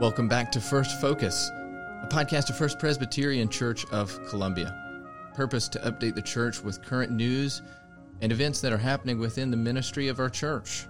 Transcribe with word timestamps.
Welcome 0.00 0.26
back 0.26 0.50
to 0.50 0.60
First 0.60 1.00
Focus, 1.00 1.52
a 2.02 2.08
podcast 2.10 2.50
of 2.50 2.58
First 2.58 2.80
Presbyterian 2.80 3.48
Church 3.48 3.86
of 3.92 4.18
Columbia. 4.26 4.76
Purpose 5.34 5.68
to 5.68 5.78
update 5.78 6.16
the 6.16 6.20
church 6.20 6.64
with 6.64 6.82
current 6.82 7.12
news 7.12 7.62
and 8.20 8.32
events 8.32 8.60
that 8.62 8.72
are 8.72 8.76
happening 8.76 9.20
within 9.20 9.52
the 9.52 9.56
ministry 9.56 10.08
of 10.08 10.18
our 10.18 10.28
church. 10.28 10.86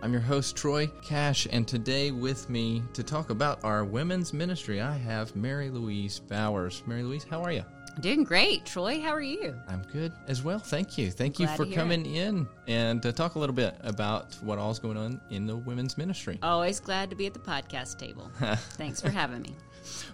I'm 0.00 0.12
your 0.12 0.22
host, 0.22 0.56
Troy 0.56 0.86
Cash, 1.02 1.48
and 1.50 1.66
today 1.66 2.12
with 2.12 2.48
me 2.48 2.84
to 2.92 3.02
talk 3.02 3.30
about 3.30 3.64
our 3.64 3.84
women's 3.84 4.32
ministry, 4.32 4.80
I 4.80 4.96
have 4.96 5.34
Mary 5.34 5.68
Louise 5.68 6.20
Bowers. 6.20 6.84
Mary 6.86 7.02
Louise, 7.02 7.26
how 7.28 7.42
are 7.42 7.52
you? 7.52 7.64
Doing 8.00 8.24
great, 8.24 8.64
Troy. 8.64 8.98
How 8.98 9.10
are 9.10 9.20
you? 9.20 9.54
I'm 9.68 9.82
good 9.92 10.12
as 10.26 10.42
well. 10.42 10.58
Thank 10.58 10.96
you. 10.96 11.10
Thank 11.10 11.38
you 11.38 11.46
for 11.48 11.66
coming 11.66 12.06
in 12.06 12.48
and 12.66 13.02
to 13.02 13.12
talk 13.12 13.34
a 13.34 13.38
little 13.38 13.54
bit 13.54 13.76
about 13.82 14.36
what 14.42 14.58
all's 14.58 14.78
going 14.78 14.96
on 14.96 15.20
in 15.28 15.46
the 15.46 15.54
women's 15.54 15.98
ministry. 15.98 16.38
Always 16.42 16.80
glad 16.80 17.10
to 17.10 17.16
be 17.16 17.26
at 17.26 17.34
the 17.34 17.40
podcast 17.40 17.98
table. 17.98 18.30
Thanks 18.78 19.02
for 19.02 19.10
having 19.10 19.42
me. 19.42 19.54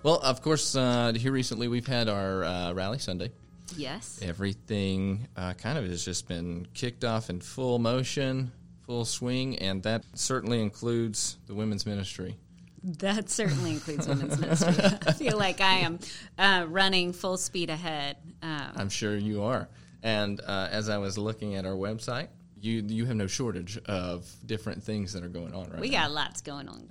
Well, 0.02 0.16
of 0.16 0.42
course, 0.42 0.74
uh, 0.74 1.12
here 1.14 1.30
recently 1.30 1.68
we've 1.68 1.86
had 1.86 2.08
our 2.08 2.42
uh, 2.42 2.72
Rally 2.72 2.98
Sunday. 2.98 3.30
Yes. 3.76 4.18
Everything 4.20 5.28
uh, 5.36 5.52
kind 5.52 5.78
of 5.78 5.84
has 5.86 6.04
just 6.04 6.26
been 6.26 6.66
kicked 6.74 7.04
off 7.04 7.30
in 7.30 7.40
full 7.40 7.78
motion, 7.78 8.50
full 8.84 9.04
swing, 9.04 9.58
and 9.60 9.80
that 9.84 10.04
certainly 10.14 10.60
includes 10.60 11.38
the 11.46 11.54
women's 11.54 11.86
ministry. 11.86 12.36
That 12.86 13.28
certainly 13.30 13.72
includes 13.72 14.06
women's 14.06 14.38
ministry. 14.38 14.68
I 15.06 15.12
feel 15.12 15.36
like 15.36 15.60
I 15.60 15.78
am 15.78 15.98
uh, 16.38 16.66
running 16.68 17.12
full 17.12 17.36
speed 17.36 17.68
ahead. 17.68 18.16
Um, 18.42 18.72
I'm 18.76 18.88
sure 18.88 19.16
you 19.16 19.42
are. 19.42 19.68
And 20.04 20.40
uh, 20.40 20.68
as 20.70 20.88
I 20.88 20.98
was 20.98 21.18
looking 21.18 21.56
at 21.56 21.66
our 21.66 21.72
website, 21.72 22.28
you 22.60 22.84
you 22.86 23.04
have 23.06 23.16
no 23.16 23.26
shortage 23.26 23.76
of 23.86 24.30
different 24.46 24.82
things 24.84 25.12
that 25.14 25.24
are 25.24 25.28
going 25.28 25.52
on 25.52 25.68
right 25.70 25.80
we 25.80 25.90
now. 25.90 26.02
got 26.02 26.12
lots 26.12 26.40
going 26.42 26.68
on. 26.68 26.88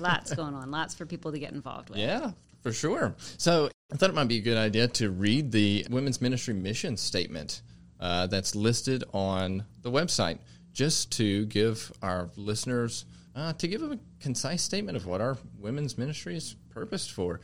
lots 0.00 0.34
going 0.34 0.54
on. 0.54 0.70
Lots 0.70 0.94
for 0.94 1.04
people 1.04 1.32
to 1.32 1.38
get 1.38 1.52
involved 1.52 1.90
with. 1.90 1.98
Yeah, 1.98 2.32
for 2.62 2.72
sure. 2.72 3.14
So 3.36 3.68
I 3.92 3.96
thought 3.96 4.08
it 4.10 4.14
might 4.14 4.28
be 4.28 4.38
a 4.38 4.42
good 4.42 4.56
idea 4.56 4.88
to 4.88 5.10
read 5.10 5.52
the 5.52 5.86
women's 5.90 6.22
ministry 6.22 6.54
mission 6.54 6.96
statement 6.96 7.60
uh, 8.00 8.28
that's 8.28 8.54
listed 8.54 9.04
on 9.12 9.64
the 9.82 9.90
website, 9.90 10.38
just 10.72 11.12
to 11.18 11.44
give 11.46 11.92
our 12.02 12.30
listeners 12.36 13.04
uh, 13.34 13.52
to 13.54 13.68
give 13.68 13.82
a 13.82 13.98
concise 14.20 14.62
statement 14.62 14.96
of 14.96 15.06
what 15.06 15.20
our 15.20 15.36
women's 15.58 15.98
ministry 15.98 16.36
is 16.36 16.56
purposed 16.70 17.12
for. 17.12 17.40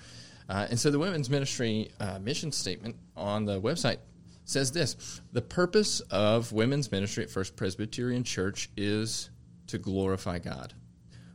Uh, 0.48 0.66
and 0.70 0.78
so 0.78 0.90
the 0.90 0.98
women's 0.98 1.30
ministry 1.30 1.90
uh, 2.00 2.18
mission 2.18 2.52
statement 2.52 2.96
on 3.16 3.44
the 3.44 3.60
website 3.60 3.98
says 4.44 4.72
this 4.72 5.20
The 5.32 5.42
purpose 5.42 6.00
of 6.10 6.52
women's 6.52 6.90
ministry 6.90 7.24
at 7.24 7.30
First 7.30 7.56
Presbyterian 7.56 8.24
Church 8.24 8.68
is 8.76 9.30
to 9.68 9.78
glorify 9.78 10.38
God. 10.38 10.74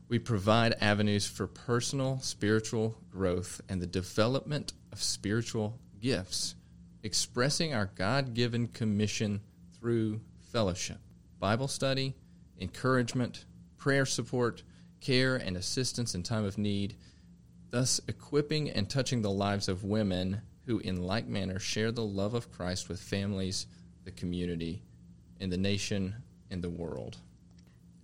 We 0.07 0.19
provide 0.19 0.75
avenues 0.81 1.25
for 1.25 1.47
personal 1.47 2.19
spiritual 2.19 2.95
growth 3.09 3.61
and 3.69 3.81
the 3.81 3.87
development 3.87 4.73
of 4.91 5.01
spiritual 5.01 5.79
gifts, 5.99 6.55
expressing 7.01 7.73
our 7.73 7.89
God 7.95 8.33
given 8.33 8.67
commission 8.67 9.41
through 9.79 10.21
fellowship, 10.51 10.99
Bible 11.39 11.67
study, 11.67 12.13
encouragement, 12.59 13.45
prayer 13.85 14.03
support, 14.07 14.63
care, 14.99 15.35
and 15.35 15.55
assistance 15.55 16.15
in 16.15 16.23
time 16.23 16.43
of 16.43 16.57
need, 16.57 16.95
thus 17.69 18.01
equipping 18.07 18.67
and 18.67 18.89
touching 18.89 19.21
the 19.21 19.29
lives 19.29 19.69
of 19.69 19.83
women 19.83 20.41
who, 20.65 20.79
in 20.79 21.03
like 21.03 21.27
manner, 21.27 21.59
share 21.59 21.91
the 21.91 22.01
love 22.03 22.33
of 22.33 22.51
Christ 22.51 22.89
with 22.89 22.99
families, 22.99 23.67
the 24.03 24.09
community, 24.09 24.81
and 25.39 25.51
the 25.51 25.57
nation 25.57 26.15
and 26.49 26.63
the 26.63 26.69
world. 26.71 27.17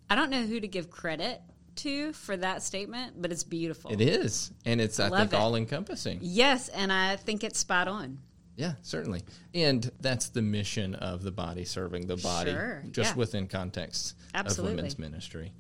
I 0.07 0.13
don't 0.13 0.29
know 0.29 0.43
who 0.43 0.59
to 0.59 0.67
give 0.67 0.91
credit 0.91 1.41
to 1.77 2.13
for 2.13 2.37
that 2.37 2.61
statement, 2.61 3.19
but 3.19 3.31
it's 3.31 3.43
beautiful. 3.43 3.91
It 3.91 4.01
is, 4.01 4.51
and 4.67 4.79
it's 4.79 4.99
I 4.99 5.07
Love 5.07 5.19
think 5.21 5.33
it. 5.33 5.37
all 5.37 5.55
encompassing. 5.55 6.19
Yes, 6.21 6.69
and 6.69 6.93
I 6.93 7.15
think 7.15 7.43
it's 7.43 7.57
spot 7.57 7.87
on. 7.87 8.19
Yeah, 8.55 8.73
certainly, 8.83 9.23
and 9.55 9.89
that's 9.99 10.29
the 10.29 10.43
mission 10.43 10.93
of 10.93 11.23
the 11.23 11.31
body, 11.31 11.65
serving 11.65 12.05
the 12.05 12.17
body, 12.17 12.51
Sure, 12.51 12.83
just 12.91 13.13
yeah. 13.13 13.17
within 13.17 13.47
context 13.47 14.13
Absolutely. 14.35 14.73
of 14.73 14.77
women's 14.77 14.99
ministry. 14.99 15.51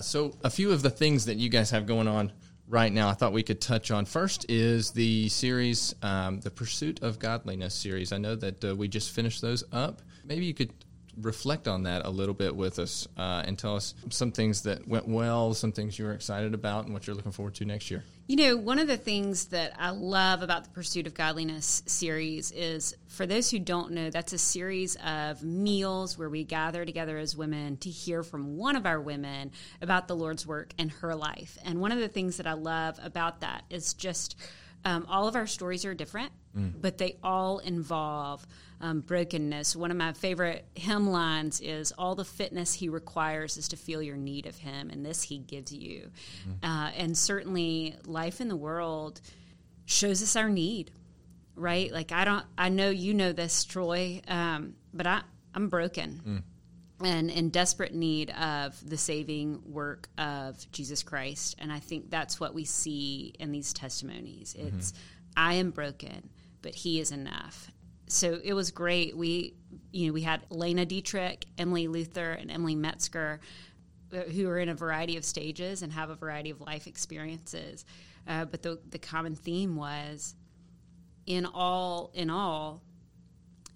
So, 0.00 0.36
a 0.44 0.50
few 0.50 0.70
of 0.70 0.82
the 0.82 0.90
things 0.90 1.24
that 1.24 1.38
you 1.38 1.48
guys 1.48 1.70
have 1.70 1.86
going 1.86 2.06
on 2.06 2.32
right 2.68 2.92
now, 2.92 3.08
I 3.08 3.14
thought 3.14 3.32
we 3.32 3.42
could 3.42 3.60
touch 3.60 3.90
on. 3.90 4.04
First 4.04 4.46
is 4.48 4.92
the 4.92 5.28
series, 5.28 5.94
um, 6.02 6.40
the 6.40 6.50
Pursuit 6.50 7.02
of 7.02 7.18
Godliness 7.18 7.74
series. 7.74 8.12
I 8.12 8.18
know 8.18 8.36
that 8.36 8.64
uh, 8.64 8.76
we 8.76 8.86
just 8.86 9.10
finished 9.10 9.42
those 9.42 9.64
up. 9.72 10.02
Maybe 10.24 10.44
you 10.44 10.54
could 10.54 10.72
reflect 11.20 11.68
on 11.68 11.84
that 11.84 12.04
a 12.04 12.10
little 12.10 12.34
bit 12.34 12.54
with 12.54 12.78
us 12.78 13.08
uh, 13.16 13.42
and 13.46 13.58
tell 13.58 13.76
us 13.76 13.94
some 14.10 14.32
things 14.32 14.62
that 14.62 14.86
went 14.86 15.08
well, 15.08 15.54
some 15.54 15.72
things 15.72 15.98
you 15.98 16.04
were 16.04 16.12
excited 16.12 16.54
about, 16.54 16.84
and 16.84 16.94
what 16.94 17.06
you're 17.06 17.16
looking 17.16 17.32
forward 17.32 17.54
to 17.56 17.64
next 17.64 17.90
year. 17.90 18.04
You 18.26 18.36
know, 18.36 18.56
one 18.56 18.78
of 18.78 18.88
the 18.88 18.96
things 18.96 19.46
that 19.46 19.72
I 19.78 19.90
love 19.90 20.42
about 20.42 20.64
the 20.64 20.70
Pursuit 20.70 21.06
of 21.06 21.14
Godliness 21.14 21.82
series 21.86 22.50
is 22.52 22.94
for 23.06 23.26
those 23.26 23.50
who 23.50 23.58
don't 23.58 23.92
know, 23.92 24.10
that's 24.10 24.34
a 24.34 24.38
series 24.38 24.96
of 24.96 25.42
meals 25.42 26.18
where 26.18 26.28
we 26.28 26.44
gather 26.44 26.84
together 26.84 27.16
as 27.16 27.34
women 27.36 27.78
to 27.78 27.88
hear 27.88 28.22
from 28.22 28.56
one 28.58 28.76
of 28.76 28.84
our 28.84 29.00
women 29.00 29.50
about 29.80 30.08
the 30.08 30.16
Lord's 30.16 30.46
work 30.46 30.74
and 30.78 30.90
her 30.90 31.14
life. 31.14 31.56
And 31.64 31.80
one 31.80 31.90
of 31.90 31.98
the 31.98 32.08
things 32.08 32.36
that 32.36 32.46
I 32.46 32.52
love 32.52 33.00
about 33.02 33.40
that 33.40 33.64
is 33.70 33.94
just 33.94 34.36
um, 34.84 35.06
all 35.08 35.26
of 35.26 35.34
our 35.34 35.46
stories 35.46 35.84
are 35.84 35.94
different, 35.94 36.30
but 36.80 36.98
they 36.98 37.16
all 37.22 37.58
involve 37.58 38.46
um, 38.80 39.00
brokenness. 39.00 39.74
One 39.74 39.90
of 39.90 39.96
my 39.96 40.12
favorite 40.12 40.64
hymn 40.74 41.08
lines 41.10 41.60
is 41.60 41.92
All 41.92 42.14
the 42.14 42.24
fitness 42.24 42.74
he 42.74 42.88
requires 42.88 43.56
is 43.56 43.68
to 43.68 43.76
feel 43.76 44.00
your 44.02 44.16
need 44.16 44.46
of 44.46 44.56
him, 44.56 44.90
and 44.90 45.04
this 45.04 45.22
he 45.22 45.38
gives 45.38 45.72
you. 45.72 46.10
Uh, 46.62 46.90
and 46.96 47.16
certainly, 47.16 47.96
life 48.06 48.40
in 48.40 48.48
the 48.48 48.56
world 48.56 49.20
shows 49.84 50.22
us 50.22 50.36
our 50.36 50.48
need, 50.48 50.90
right? 51.56 51.92
Like, 51.92 52.12
I 52.12 52.24
don't, 52.24 52.44
I 52.56 52.68
know 52.68 52.90
you 52.90 53.14
know 53.14 53.32
this, 53.32 53.64
Troy, 53.64 54.20
um, 54.28 54.74
but 54.92 55.06
I, 55.06 55.22
I'm 55.54 55.68
broken. 55.68 56.44
And 57.00 57.30
in 57.30 57.50
desperate 57.50 57.94
need 57.94 58.30
of 58.30 58.76
the 58.88 58.98
saving 58.98 59.62
work 59.64 60.08
of 60.18 60.70
Jesus 60.72 61.04
Christ. 61.04 61.54
And 61.60 61.72
I 61.72 61.78
think 61.78 62.10
that's 62.10 62.40
what 62.40 62.54
we 62.54 62.64
see 62.64 63.34
in 63.38 63.52
these 63.52 63.72
testimonies. 63.72 64.56
It's, 64.58 64.92
I 65.36 65.54
am 65.54 65.70
broken, 65.70 66.28
but 66.60 66.74
He 66.74 66.98
is 66.98 67.12
enough 67.12 67.70
so 68.08 68.40
it 68.42 68.54
was 68.54 68.70
great. 68.70 69.16
We, 69.16 69.54
you 69.92 70.08
know, 70.08 70.12
we 70.12 70.22
had 70.22 70.42
Lena 70.50 70.84
Dietrich, 70.84 71.46
Emily 71.56 71.88
Luther, 71.88 72.32
and 72.32 72.50
Emily 72.50 72.74
Metzger, 72.74 73.40
uh, 74.12 74.20
who 74.20 74.48
are 74.48 74.58
in 74.58 74.68
a 74.68 74.74
variety 74.74 75.16
of 75.16 75.24
stages 75.24 75.82
and 75.82 75.92
have 75.92 76.10
a 76.10 76.14
variety 76.14 76.50
of 76.50 76.60
life 76.60 76.86
experiences. 76.86 77.84
Uh, 78.26 78.44
but 78.44 78.62
the 78.62 78.78
the 78.90 78.98
common 78.98 79.34
theme 79.34 79.76
was, 79.76 80.34
in 81.26 81.46
all, 81.46 82.10
in 82.14 82.30
all, 82.30 82.82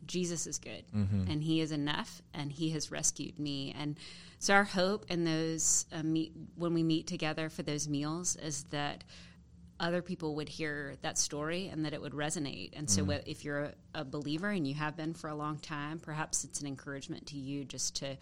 Jesus 0.06 0.46
is 0.46 0.58
good, 0.58 0.84
and 1.30 1.42
He 1.42 1.60
is 1.60 1.72
enough, 1.72 2.22
and 2.34 2.52
He 2.52 2.70
has 2.70 2.90
rescued 2.90 3.38
me. 3.38 3.74
And 3.78 3.98
so 4.38 4.54
our 4.54 4.64
hope 4.64 5.06
in 5.08 5.24
those 5.24 5.86
uh, 5.92 6.02
meet 6.02 6.32
when 6.56 6.74
we 6.74 6.82
meet 6.82 7.06
together 7.06 7.48
for 7.48 7.62
those 7.62 7.88
meals 7.88 8.36
is 8.36 8.64
that 8.64 9.04
other 9.82 10.00
people 10.00 10.36
would 10.36 10.48
hear 10.48 10.94
that 11.02 11.18
story 11.18 11.68
and 11.68 11.84
that 11.84 11.92
it 11.92 12.00
would 12.00 12.12
resonate. 12.12 12.70
And 12.72 12.88
so, 12.88 13.00
mm-hmm. 13.00 13.08
what- 13.08 13.28
if 13.28 13.44
you're 13.44 13.64
a, 13.64 13.72
a 13.96 14.04
believer 14.04 14.48
and 14.48 14.66
you 14.66 14.74
have 14.74 14.96
been 14.96 15.12
for 15.12 15.28
a 15.28 15.34
long 15.34 15.58
time, 15.58 15.98
perhaps 15.98 16.44
it's 16.44 16.60
an 16.60 16.66
encouragement 16.66 17.26
to 17.26 17.36
you 17.36 17.64
just 17.64 17.96
to 17.96 18.16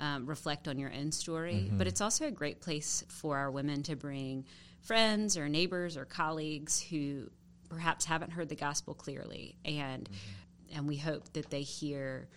um, 0.00 0.26
reflect 0.26 0.68
on 0.68 0.78
your 0.78 0.92
own 0.92 1.12
story. 1.12 1.54
Mm-hmm. 1.54 1.78
But 1.78 1.86
it's 1.86 2.00
also 2.00 2.26
a 2.26 2.30
great 2.30 2.60
place 2.60 3.04
for 3.08 3.38
our 3.38 3.50
women 3.50 3.82
to 3.84 3.96
bring 3.96 4.44
friends 4.82 5.38
or 5.38 5.48
neighbors 5.48 5.96
or 5.96 6.04
colleagues 6.04 6.82
who 6.82 7.30
perhaps 7.70 8.04
haven't 8.04 8.32
heard 8.32 8.48
the 8.48 8.56
gospel 8.56 8.94
clearly, 8.94 9.56
and 9.64 10.04
mm-hmm. 10.04 10.76
and 10.76 10.88
we 10.88 10.96
hope 10.96 11.32
that 11.32 11.48
they 11.50 11.62
hear 11.62 12.28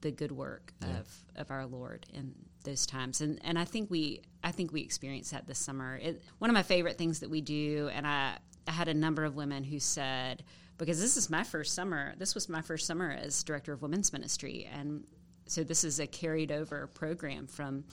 the 0.00 0.10
good 0.10 0.32
work 0.32 0.72
of, 0.82 1.06
of 1.36 1.50
our 1.50 1.66
Lord 1.66 2.06
in 2.14 2.34
those 2.64 2.86
times. 2.86 3.20
And 3.20 3.38
and 3.44 3.58
I 3.58 3.64
think 3.64 3.90
we 3.90 4.22
I 4.42 4.52
think 4.52 4.72
we 4.72 4.80
experienced 4.80 5.32
that 5.32 5.46
this 5.46 5.58
summer. 5.58 5.96
It, 5.96 6.22
one 6.38 6.50
of 6.50 6.54
my 6.54 6.62
favorite 6.62 6.98
things 6.98 7.20
that 7.20 7.30
we 7.30 7.40
do, 7.40 7.90
and 7.92 8.06
I, 8.06 8.38
I 8.66 8.70
had 8.70 8.88
a 8.88 8.94
number 8.94 9.24
of 9.24 9.36
women 9.36 9.64
who 9.64 9.78
said, 9.78 10.44
because 10.78 11.00
this 11.00 11.16
is 11.16 11.28
my 11.28 11.44
first 11.44 11.74
summer, 11.74 12.14
this 12.18 12.34
was 12.34 12.48
my 12.48 12.62
first 12.62 12.86
summer 12.86 13.10
as 13.10 13.42
director 13.42 13.72
of 13.72 13.82
women's 13.82 14.12
ministry, 14.12 14.68
and 14.72 15.04
so 15.46 15.62
this 15.62 15.84
is 15.84 16.00
a 16.00 16.06
carried 16.06 16.52
over 16.52 16.86
program 16.88 17.46
from 17.46 17.84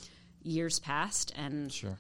years 0.43 0.79
past, 0.79 1.33
and 1.35 1.71
Sure. 1.71 1.97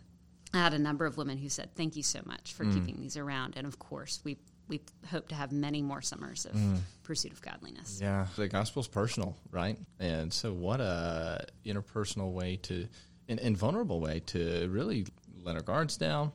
I 0.53 0.59
had 0.59 0.73
a 0.73 0.79
number 0.79 1.05
of 1.05 1.17
women 1.17 1.37
who 1.37 1.49
said, 1.49 1.75
"Thank 1.75 1.95
you 1.97 2.03
so 2.03 2.21
much 2.25 2.53
for 2.53 2.63
mm. 2.63 2.73
keeping 2.73 3.01
these 3.01 3.17
around," 3.17 3.55
and 3.57 3.67
of 3.67 3.79
course 3.79 4.21
we. 4.23 4.37
We 4.67 4.81
hope 5.09 5.29
to 5.29 5.35
have 5.35 5.51
many 5.51 5.81
more 5.81 6.01
summers 6.01 6.45
of 6.45 6.53
mm-hmm. 6.53 6.75
pursuit 7.03 7.31
of 7.31 7.41
godliness. 7.41 7.99
Yeah, 8.01 8.27
the 8.35 8.47
gospel's 8.47 8.87
personal, 8.87 9.37
right? 9.51 9.77
And 9.99 10.31
so, 10.31 10.51
what 10.51 10.81
a 10.81 11.45
interpersonal 11.65 12.31
way 12.33 12.57
to, 12.63 12.87
and, 13.29 13.39
and 13.39 13.57
vulnerable 13.57 13.99
way 13.99 14.21
to 14.27 14.67
really 14.69 15.05
let 15.43 15.55
our 15.55 15.61
guards 15.61 15.97
down, 15.97 16.31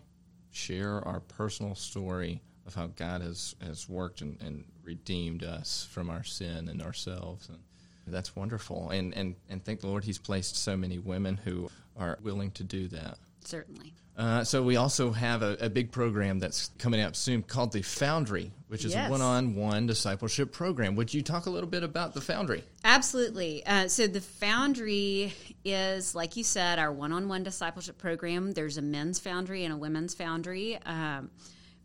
share 0.51 1.07
our 1.07 1.21
personal 1.21 1.75
story 1.75 2.41
of 2.67 2.75
how 2.75 2.87
God 2.89 3.21
has, 3.23 3.55
has 3.65 3.89
worked 3.89 4.21
and, 4.21 4.41
and 4.41 4.65
redeemed 4.83 5.43
us 5.43 5.89
from 5.91 6.11
our 6.11 6.25
sin 6.25 6.69
and 6.69 6.81
ourselves. 6.81 7.49
And 7.49 7.59
that's 8.07 8.35
wonderful. 8.35 8.91
And, 8.91 9.15
and, 9.15 9.37
and 9.49 9.65
thank 9.65 9.81
the 9.81 9.87
Lord 9.87 10.05
He's 10.05 10.19
placed 10.19 10.57
so 10.57 10.77
many 10.77 10.99
women 10.99 11.39
who 11.45 11.71
are 11.97 12.19
willing 12.23 12.51
to 12.53 12.65
do 12.65 12.89
that. 12.89 13.19
Certainly. 13.45 13.95
Uh, 14.17 14.45
so 14.45 14.63
we 14.63 14.77
also 14.77 15.11
have 15.11 15.43
a, 15.43 15.57
a, 15.59 15.71
big 15.71 15.91
program 15.91 16.39
that's 16.39 16.71
coming 16.79 17.01
up 17.01 17.17
soon 17.17 17.43
called 17.43 17.73
the 17.73 17.81
Foundry, 17.81 18.53
which 18.69 18.85
is 18.85 18.93
yes. 18.93 19.09
a 19.09 19.11
one-on-one 19.11 19.87
discipleship 19.87 20.53
program. 20.53 20.97
Would 20.97 21.15
you 21.15 21.23
talk 21.23 21.47
a 21.47 21.51
little 21.51 21.69
bit 21.69 21.83
about 21.83 22.13
the 22.13 22.21
Foundry? 22.21 22.63
Absolutely. 22.85 23.65
Uh, 23.65 23.89
so 23.89 24.07
the 24.07 24.21
Foundry 24.21 25.33
is, 25.65 26.15
like 26.15 26.37
you 26.37 26.45
said, 26.45 26.79
our 26.79 26.93
one-on-one 26.93 27.43
discipleship 27.43 27.97
program. 27.97 28.53
There's 28.53 28.77
a 28.77 28.83
men's 28.83 29.19
Foundry 29.21 29.65
and 29.65 29.73
a 29.73 29.79
women's 29.79 30.13
Foundry. 30.15 30.79
Um, 30.85 31.31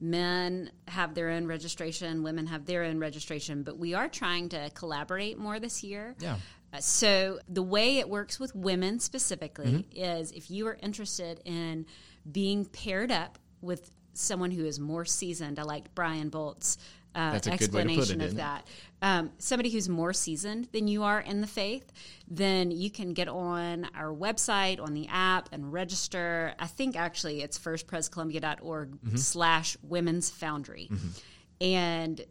men 0.01 0.69
have 0.87 1.13
their 1.15 1.29
own 1.29 1.47
registration, 1.47 2.23
women 2.23 2.47
have 2.47 2.65
their 2.65 2.83
own 2.83 2.99
registration, 2.99 3.63
but 3.63 3.77
we 3.77 3.93
are 3.93 4.07
trying 4.07 4.49
to 4.49 4.69
collaborate 4.73 5.37
more 5.37 5.59
this 5.59 5.83
year. 5.83 6.15
Yeah. 6.19 6.35
So 6.85 7.39
the 7.47 7.63
way 7.63 7.97
it 7.97 8.09
works 8.09 8.39
with 8.39 8.55
women 8.55 8.99
specifically 8.99 9.65
mm-hmm. 9.65 10.01
is 10.01 10.31
if 10.31 10.51
you 10.51 10.67
are 10.67 10.77
interested 10.81 11.41
in 11.45 11.85
being 12.31 12.65
paired 12.65 13.11
up 13.11 13.37
with 13.61 13.91
someone 14.13 14.51
who 14.51 14.65
is 14.65 14.79
more 14.79 15.05
seasoned. 15.05 15.59
I 15.59 15.63
like 15.63 15.93
Brian 15.93 16.29
Bolt's 16.29 16.77
uh, 17.15 17.39
explanation 17.47 18.21
it, 18.21 18.25
of 18.25 18.35
that. 18.35 18.67
Um, 19.01 19.31
somebody 19.37 19.69
who's 19.69 19.89
more 19.89 20.13
seasoned 20.13 20.69
than 20.71 20.87
you 20.87 21.03
are 21.03 21.19
in 21.19 21.41
the 21.41 21.47
faith, 21.47 21.91
then 22.27 22.71
you 22.71 22.89
can 22.89 23.13
get 23.13 23.27
on 23.27 23.87
our 23.95 24.13
website, 24.13 24.81
on 24.81 24.93
the 24.93 25.07
app, 25.07 25.49
and 25.51 25.71
register. 25.71 26.53
I 26.59 26.67
think 26.67 26.95
actually 26.95 27.41
it's 27.41 27.57
firstprescolumbia.org 27.57 28.91
mm-hmm. 28.91 29.15
slash 29.15 29.77
women's 29.81 30.29
foundry. 30.29 30.89
Mm-hmm. 30.91 31.07
And 31.59 32.25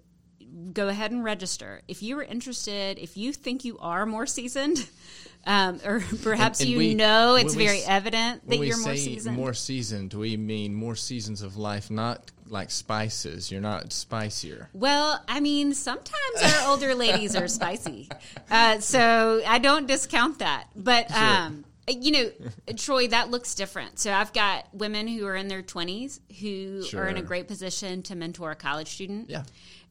go 0.73 0.89
ahead 0.89 1.11
and 1.11 1.25
register. 1.25 1.83
If 1.89 2.03
you 2.03 2.19
are 2.19 2.23
interested, 2.23 2.99
if 2.99 3.17
you 3.17 3.33
think 3.33 3.65
you 3.65 3.79
are 3.79 4.07
more 4.07 4.27
seasoned, 4.27 4.87
um, 5.47 5.81
or 5.85 6.01
perhaps 6.23 6.61
and, 6.61 6.67
and 6.67 6.73
you 6.73 6.79
we, 6.79 6.95
know 6.95 7.35
it's 7.37 7.55
very 7.55 7.83
evident 7.83 8.49
that 8.49 8.57
you're 8.57 8.79
more 8.79 8.97
seasoned. 8.97 9.37
More 9.37 9.55
seasoned, 9.55 10.15
we 10.15 10.37
mean 10.37 10.75
more 10.75 10.97
seasons 10.97 11.43
of 11.43 11.57
life, 11.57 11.91
not 11.91 12.31
like 12.49 12.71
spices. 12.71 13.51
You're 13.51 13.61
not 13.61 13.93
spicier. 13.93 14.69
Well, 14.73 15.23
I 15.29 15.41
mean, 15.41 15.75
sometimes 15.75 16.43
our 16.43 16.71
older 16.71 16.95
ladies 16.95 17.37
are 17.37 17.49
spicy, 17.49 18.09
uh, 18.51 18.81
so 18.81 19.43
I 19.47 19.59
don't 19.59 19.87
discount 19.87 20.41
that. 20.41 20.67
But 20.75 21.11
sure. 21.11 21.19
um, 21.19 21.65
you 21.89 22.11
know, 22.11 22.31
Troy, 22.77 23.09
that 23.09 23.31
looks 23.31 23.55
different. 23.55 23.99
So 23.99 24.13
I've 24.13 24.33
got 24.33 24.67
women 24.73 25.07
who 25.07 25.27
are 25.27 25.37
in 25.37 25.49
their 25.49 25.63
20s 25.63 26.19
who 26.41 26.83
sure. 26.83 27.05
are 27.05 27.09
in 27.09 27.17
a 27.17 27.23
great 27.23 27.47
position 27.47 28.03
to 28.05 28.17
mentor 28.17 28.51
a 28.51 28.57
college 28.57 28.89
student. 28.89 29.31
Yeah. 29.31 29.45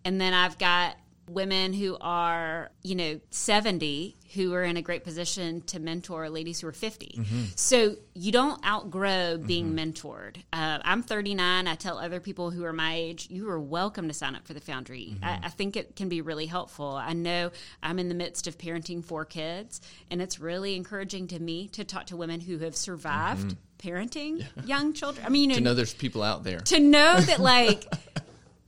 And 0.06 0.22
then 0.22 0.34
I've 0.34 0.58
got 0.58 0.96
women 1.30 1.74
who 1.74 1.98
are, 2.00 2.72
you 2.84 2.96
know, 2.96 3.20
70 3.32 4.16
who 4.36 4.54
are 4.54 4.64
in 4.64 4.78
a 4.78 4.82
great 4.82 5.04
position 5.04 5.62
to 5.62 5.80
mentor 5.80 6.30
ladies 6.30 6.60
who 6.60 6.68
are 6.68 6.74
50. 6.74 7.16
Mm-hmm. 7.18 7.44
So 7.56 7.96
you 8.14 8.32
don't 8.32 8.64
outgrow 8.66 9.38
being 9.38 9.74
mm-hmm. 9.74 9.92
mentored. 9.92 10.38
Uh, 10.52 10.80
I'm 10.84 11.02
39. 11.02 11.68
I 11.68 11.76
tell 11.76 11.98
other 11.98 12.20
people 12.20 12.52
who 12.52 12.66
are 12.66 12.74
my 12.74 12.94
age, 12.94 13.28
you 13.30 13.50
are 13.50 13.60
welcome 13.60 14.08
to 14.08 14.14
sign 14.14 14.36
up 14.36 14.46
for 14.46 14.54
the 14.54 14.60
Foundry. 14.62 15.14
Mm-hmm. 15.14 15.26
I, 15.26 15.40
I, 15.44 15.50
think 15.50 15.78
it 15.78 15.96
can 15.96 16.10
be 16.10 16.22
really 16.22 16.48
helpful. 16.48 16.90
I 16.96 17.14
know 17.14 17.52
I'm 17.82 17.98
in 17.98 18.10
the 18.10 18.16
midst 18.16 18.46
of 18.48 18.58
parenting 18.58 19.04
four 19.04 19.26
kids, 19.26 19.80
and 20.12 20.22
it's 20.22 20.40
really 20.40 20.76
encouraging 20.76 21.28
to 21.28 21.40
me 21.40 21.70
to 21.70 21.84
talk 21.84 22.08
to 22.08 22.18
women 22.18 22.42
who 22.42 22.58
have 22.60 22.76
survived 22.76 23.56
mm-hmm. 23.56 23.90
parenting 23.90 24.40
yeah. 24.40 24.64
young 24.66 24.94
children. 24.94 25.26
I 25.26 25.30
mean, 25.30 25.44
you 25.44 25.48
know, 25.48 25.56
to 25.56 25.62
know 25.62 25.74
there's 25.74 25.94
people 25.94 26.22
out 26.22 26.44
there. 26.44 26.60
To 26.60 26.80
know 26.80 27.20
that, 27.20 27.40
like, 27.40 27.86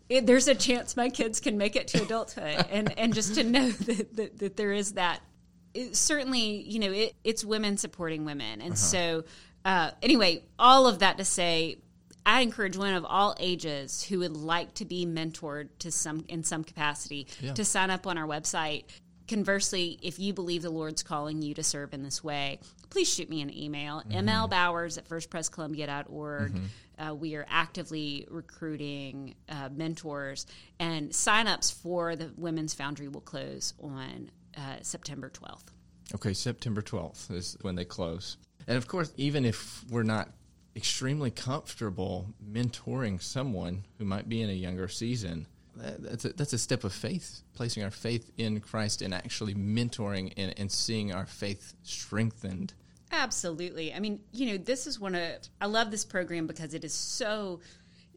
it, 0.09 0.25
there's 0.25 0.47
a 0.47 0.55
chance 0.55 0.95
my 0.95 1.09
kids 1.09 1.39
can 1.39 1.57
make 1.57 1.75
it 1.75 1.87
to 1.89 2.01
adulthood 2.01 2.65
and, 2.71 2.97
and 2.97 3.13
just 3.13 3.35
to 3.35 3.43
know 3.43 3.69
that, 3.71 4.15
that, 4.15 4.39
that 4.39 4.57
there 4.57 4.73
is 4.73 4.93
that 4.93 5.21
it, 5.73 5.95
certainly 5.95 6.61
you 6.61 6.79
know 6.79 6.91
it, 6.91 7.15
it's 7.23 7.43
women 7.43 7.77
supporting 7.77 8.25
women 8.25 8.61
and 8.61 8.73
uh-huh. 8.73 8.75
so 8.75 9.23
uh, 9.65 9.91
anyway 10.01 10.43
all 10.57 10.87
of 10.87 10.99
that 10.99 11.17
to 11.17 11.25
say 11.25 11.77
i 12.25 12.41
encourage 12.41 12.77
women 12.77 12.95
of 12.95 13.05
all 13.05 13.35
ages 13.39 14.03
who 14.03 14.19
would 14.19 14.35
like 14.35 14.73
to 14.73 14.85
be 14.85 15.05
mentored 15.05 15.69
to 15.79 15.91
some 15.91 16.25
in 16.27 16.43
some 16.43 16.63
capacity 16.63 17.27
yeah. 17.41 17.53
to 17.53 17.65
sign 17.65 17.89
up 17.89 18.07
on 18.07 18.17
our 18.17 18.27
website 18.27 18.85
conversely 19.27 19.99
if 20.01 20.19
you 20.19 20.33
believe 20.33 20.61
the 20.61 20.69
lord's 20.69 21.03
calling 21.03 21.41
you 21.41 21.53
to 21.53 21.63
serve 21.63 21.93
in 21.93 22.01
this 22.01 22.23
way 22.23 22.59
please 22.89 23.13
shoot 23.13 23.29
me 23.29 23.41
an 23.41 23.53
email 23.55 24.01
mm-hmm. 24.07 24.27
mlbowers 24.27 24.97
at 24.97 25.07
firstprescolumbia.org 25.07 26.53
mm-hmm 26.53 26.65
uh, 26.99 27.13
we 27.13 27.35
are 27.35 27.45
actively 27.49 28.27
recruiting 28.29 29.35
uh, 29.49 29.69
mentors, 29.71 30.45
and 30.79 31.09
signups 31.11 31.73
for 31.73 32.15
the 32.15 32.31
Women's 32.37 32.73
Foundry 32.75 33.07
will 33.07 33.21
close 33.21 33.73
on 33.81 34.29
uh, 34.57 34.77
September 34.81 35.29
12th. 35.29 35.65
Okay, 36.15 36.33
September 36.33 36.81
12th 36.81 37.31
is 37.31 37.57
when 37.61 37.75
they 37.75 37.85
close. 37.85 38.37
And 38.67 38.77
of 38.77 38.87
course, 38.87 39.11
even 39.17 39.45
if 39.45 39.83
we're 39.89 40.03
not 40.03 40.29
extremely 40.75 41.31
comfortable 41.31 42.27
mentoring 42.51 43.21
someone 43.21 43.83
who 43.97 44.05
might 44.05 44.29
be 44.29 44.41
in 44.41 44.49
a 44.49 44.53
younger 44.53 44.87
season, 44.87 45.47
that's 45.75 46.25
a, 46.25 46.29
that's 46.29 46.53
a 46.53 46.57
step 46.57 46.83
of 46.83 46.93
faith, 46.93 47.41
placing 47.53 47.83
our 47.83 47.91
faith 47.91 48.31
in 48.37 48.59
Christ 48.59 49.01
and 49.01 49.13
actually 49.13 49.53
mentoring 49.53 50.33
and, 50.37 50.53
and 50.57 50.71
seeing 50.71 51.13
our 51.13 51.25
faith 51.25 51.73
strengthened 51.83 52.73
Absolutely. 53.11 53.93
I 53.93 53.99
mean, 53.99 54.19
you 54.31 54.51
know, 54.51 54.57
this 54.57 54.87
is 54.87 54.99
one 54.99 55.15
of, 55.15 55.31
I 55.61 55.65
love 55.65 55.91
this 55.91 56.05
program 56.05 56.47
because 56.47 56.73
it 56.73 56.83
is 56.83 56.93
so 56.93 57.61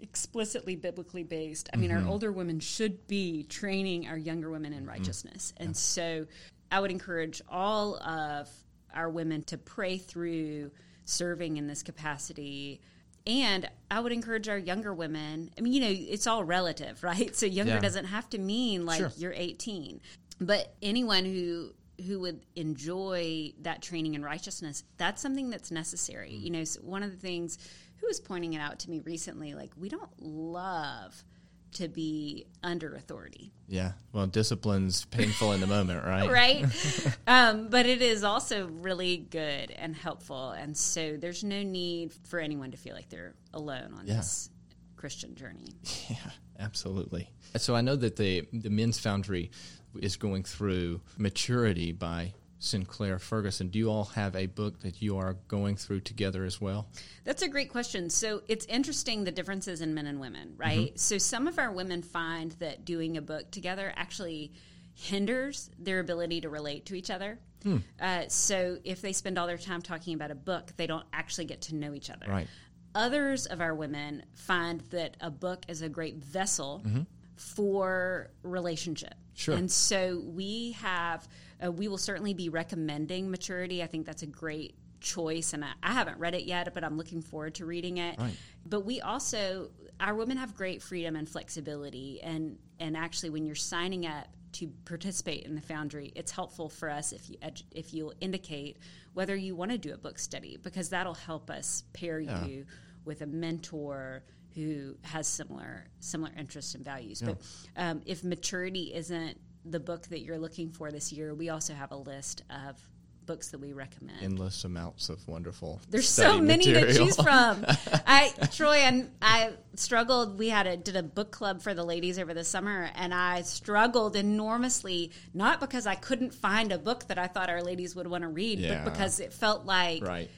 explicitly 0.02 0.76
biblically 0.76 1.22
based. 1.22 1.68
I 1.72 1.76
mean, 1.76 1.90
mm-hmm. 1.90 2.06
our 2.06 2.10
older 2.10 2.32
women 2.32 2.60
should 2.60 3.06
be 3.06 3.44
training 3.44 4.08
our 4.08 4.16
younger 4.16 4.50
women 4.50 4.72
in 4.72 4.80
mm-hmm. 4.80 4.90
righteousness. 4.90 5.52
Mm-hmm. 5.54 5.62
And 5.62 5.70
yeah. 5.70 5.78
so 5.78 6.26
I 6.72 6.80
would 6.80 6.90
encourage 6.90 7.42
all 7.48 7.96
of 8.02 8.48
our 8.94 9.08
women 9.08 9.42
to 9.44 9.58
pray 9.58 9.98
through 9.98 10.70
serving 11.04 11.56
in 11.56 11.66
this 11.66 11.82
capacity. 11.82 12.80
And 13.26 13.68
I 13.90 14.00
would 14.00 14.12
encourage 14.12 14.48
our 14.48 14.58
younger 14.58 14.94
women. 14.94 15.50
I 15.56 15.60
mean, 15.60 15.72
you 15.72 15.80
know, 15.80 15.94
it's 15.94 16.26
all 16.26 16.44
relative, 16.44 17.02
right? 17.04 17.34
So 17.36 17.46
younger 17.46 17.74
yeah. 17.74 17.80
doesn't 17.80 18.06
have 18.06 18.28
to 18.30 18.38
mean 18.38 18.86
like 18.86 18.98
sure. 18.98 19.12
you're 19.16 19.34
18. 19.34 20.00
But 20.40 20.74
anyone 20.80 21.26
who 21.26 21.74
who 22.06 22.20
would 22.20 22.44
enjoy 22.56 23.52
that 23.62 23.82
training 23.82 24.14
in 24.14 24.22
righteousness, 24.22 24.84
that's 24.96 25.20
something 25.20 25.50
that's 25.50 25.70
necessary. 25.70 26.30
Mm. 26.32 26.42
You 26.42 26.50
know, 26.50 26.64
so 26.64 26.80
one 26.80 27.02
of 27.02 27.10
the 27.10 27.16
things 27.16 27.58
who 27.96 28.06
was 28.06 28.20
pointing 28.20 28.54
it 28.54 28.60
out 28.60 28.78
to 28.80 28.90
me 28.90 29.00
recently, 29.00 29.54
like 29.54 29.70
we 29.76 29.88
don't 29.88 30.10
love 30.20 31.24
to 31.72 31.88
be 31.88 32.46
under 32.62 32.94
authority. 32.94 33.52
Yeah. 33.68 33.92
Well, 34.12 34.26
discipline's 34.26 35.04
painful 35.06 35.52
in 35.52 35.60
the 35.60 35.66
moment, 35.66 36.04
right? 36.04 36.30
right. 36.30 36.66
Um, 37.26 37.68
but 37.68 37.86
it 37.86 38.02
is 38.02 38.24
also 38.24 38.66
really 38.66 39.16
good 39.16 39.70
and 39.70 39.94
helpful. 39.94 40.50
And 40.50 40.76
so 40.76 41.16
there's 41.16 41.44
no 41.44 41.62
need 41.62 42.12
for 42.24 42.40
anyone 42.40 42.72
to 42.72 42.76
feel 42.76 42.94
like 42.94 43.08
they're 43.08 43.34
alone 43.54 43.94
on 43.96 44.06
yeah. 44.06 44.16
this 44.16 44.50
Christian 44.96 45.34
journey. 45.34 45.74
Yeah, 46.10 46.16
absolutely. 46.58 47.30
So 47.56 47.76
I 47.76 47.80
know 47.82 47.94
that 47.96 48.16
the 48.16 48.46
the 48.52 48.68
Men's 48.68 48.98
Foundry 49.00 49.50
is 49.98 50.16
going 50.16 50.44
through 50.44 51.00
maturity 51.18 51.92
by 51.92 52.34
Sinclair 52.60 53.18
Ferguson. 53.18 53.68
Do 53.68 53.78
you 53.78 53.90
all 53.90 54.04
have 54.04 54.36
a 54.36 54.46
book 54.46 54.80
that 54.80 55.00
you 55.00 55.16
are 55.16 55.34
going 55.48 55.76
through 55.76 56.00
together 56.00 56.44
as 56.44 56.60
well? 56.60 56.88
That's 57.24 57.42
a 57.42 57.48
great 57.48 57.70
question. 57.70 58.10
So 58.10 58.42
it's 58.48 58.66
interesting 58.66 59.24
the 59.24 59.32
differences 59.32 59.80
in 59.80 59.94
men 59.94 60.06
and 60.06 60.20
women, 60.20 60.54
right? 60.56 60.88
Mm-hmm. 60.88 60.96
So 60.96 61.18
some 61.18 61.48
of 61.48 61.58
our 61.58 61.72
women 61.72 62.02
find 62.02 62.52
that 62.52 62.84
doing 62.84 63.16
a 63.16 63.22
book 63.22 63.50
together 63.50 63.92
actually 63.96 64.52
hinders 64.92 65.70
their 65.78 66.00
ability 66.00 66.42
to 66.42 66.50
relate 66.50 66.84
to 66.86 66.94
each 66.94 67.10
other. 67.10 67.38
Hmm. 67.62 67.78
Uh, 67.98 68.24
so 68.28 68.78
if 68.84 69.00
they 69.00 69.12
spend 69.12 69.38
all 69.38 69.46
their 69.46 69.58
time 69.58 69.80
talking 69.80 70.14
about 70.14 70.30
a 70.30 70.34
book, 70.34 70.72
they 70.76 70.86
don't 70.86 71.06
actually 71.12 71.46
get 71.46 71.62
to 71.62 71.74
know 71.74 71.94
each 71.94 72.10
other. 72.10 72.26
Right. 72.28 72.46
Others 72.94 73.46
of 73.46 73.60
our 73.60 73.74
women 73.74 74.24
find 74.34 74.80
that 74.90 75.16
a 75.20 75.30
book 75.30 75.64
is 75.68 75.80
a 75.80 75.88
great 75.88 76.16
vessel 76.16 76.82
mm-hmm. 76.84 77.02
for 77.36 78.30
relationship. 78.42 79.14
Sure. 79.34 79.54
And 79.54 79.70
so 79.70 80.22
we 80.24 80.72
have, 80.72 81.26
uh, 81.64 81.72
we 81.72 81.88
will 81.88 81.98
certainly 81.98 82.34
be 82.34 82.48
recommending 82.48 83.30
maturity. 83.30 83.82
I 83.82 83.86
think 83.86 84.06
that's 84.06 84.22
a 84.22 84.26
great 84.26 84.74
choice, 85.00 85.52
and 85.52 85.64
I, 85.64 85.72
I, 85.82 85.92
haven't 85.92 86.18
read 86.18 86.34
it 86.34 86.44
yet, 86.44 86.72
but 86.74 86.84
I'm 86.84 86.96
looking 86.96 87.22
forward 87.22 87.54
to 87.56 87.66
reading 87.66 87.98
it. 87.98 88.18
Right. 88.18 88.36
But 88.66 88.84
we 88.84 89.00
also, 89.00 89.70
our 89.98 90.14
women 90.14 90.36
have 90.36 90.54
great 90.54 90.82
freedom 90.82 91.16
and 91.16 91.28
flexibility, 91.28 92.20
and 92.22 92.58
and 92.78 92.96
actually, 92.96 93.30
when 93.30 93.46
you're 93.46 93.54
signing 93.54 94.06
up 94.06 94.28
to 94.52 94.68
participate 94.84 95.44
in 95.44 95.54
the 95.54 95.60
Foundry, 95.62 96.12
it's 96.14 96.32
helpful 96.32 96.68
for 96.68 96.90
us 96.90 97.12
if 97.12 97.30
you 97.30 97.36
if 97.70 97.94
you'll 97.94 98.14
indicate 98.20 98.78
whether 99.14 99.34
you 99.34 99.54
want 99.54 99.70
to 99.70 99.78
do 99.78 99.92
a 99.92 99.98
book 99.98 100.18
study 100.18 100.58
because 100.62 100.90
that'll 100.90 101.14
help 101.14 101.50
us 101.50 101.84
pair 101.92 102.20
yeah. 102.20 102.44
you 102.44 102.66
with 103.04 103.22
a 103.22 103.26
mentor 103.26 104.22
who 104.54 104.96
has 105.02 105.26
similar 105.26 105.86
similar 106.00 106.32
interests 106.38 106.74
and 106.74 106.84
values. 106.84 107.22
Yeah. 107.22 107.28
But 107.28 107.38
um, 107.76 108.02
if 108.06 108.24
maturity 108.24 108.92
isn't 108.94 109.38
the 109.64 109.80
book 109.80 110.08
that 110.08 110.20
you're 110.20 110.38
looking 110.38 110.70
for 110.70 110.90
this 110.90 111.12
year, 111.12 111.34
we 111.34 111.50
also 111.50 111.74
have 111.74 111.92
a 111.92 111.96
list 111.96 112.42
of 112.50 112.80
books 113.26 113.48
that 113.50 113.60
we 113.60 113.72
recommend. 113.72 114.22
Endless 114.22 114.64
amounts 114.64 115.08
of 115.08 115.26
wonderful. 115.28 115.80
There's 115.88 116.08
so 116.08 116.40
many 116.40 116.66
material. 116.66 116.92
to 116.92 116.98
choose 116.98 117.16
from. 117.16 117.64
I 118.06 118.32
Troy 118.52 118.78
and 118.78 119.10
I 119.22 119.52
struggled. 119.76 120.38
We 120.38 120.48
had 120.48 120.66
a 120.66 120.76
did 120.76 120.96
a 120.96 121.02
book 121.02 121.30
club 121.30 121.62
for 121.62 121.72
the 121.72 121.84
ladies 121.84 122.18
over 122.18 122.34
the 122.34 122.44
summer, 122.44 122.90
and 122.96 123.14
I 123.14 123.42
struggled 123.42 124.16
enormously. 124.16 125.12
Not 125.32 125.60
because 125.60 125.86
I 125.86 125.94
couldn't 125.94 126.34
find 126.34 126.72
a 126.72 126.78
book 126.78 127.06
that 127.08 127.18
I 127.18 127.28
thought 127.28 127.50
our 127.50 127.62
ladies 127.62 127.94
would 127.94 128.08
want 128.08 128.22
to 128.22 128.28
read, 128.28 128.58
yeah. 128.58 128.82
but 128.82 128.92
because 128.92 129.20
it 129.20 129.32
felt 129.32 129.64
like 129.64 130.02
right 130.02 130.30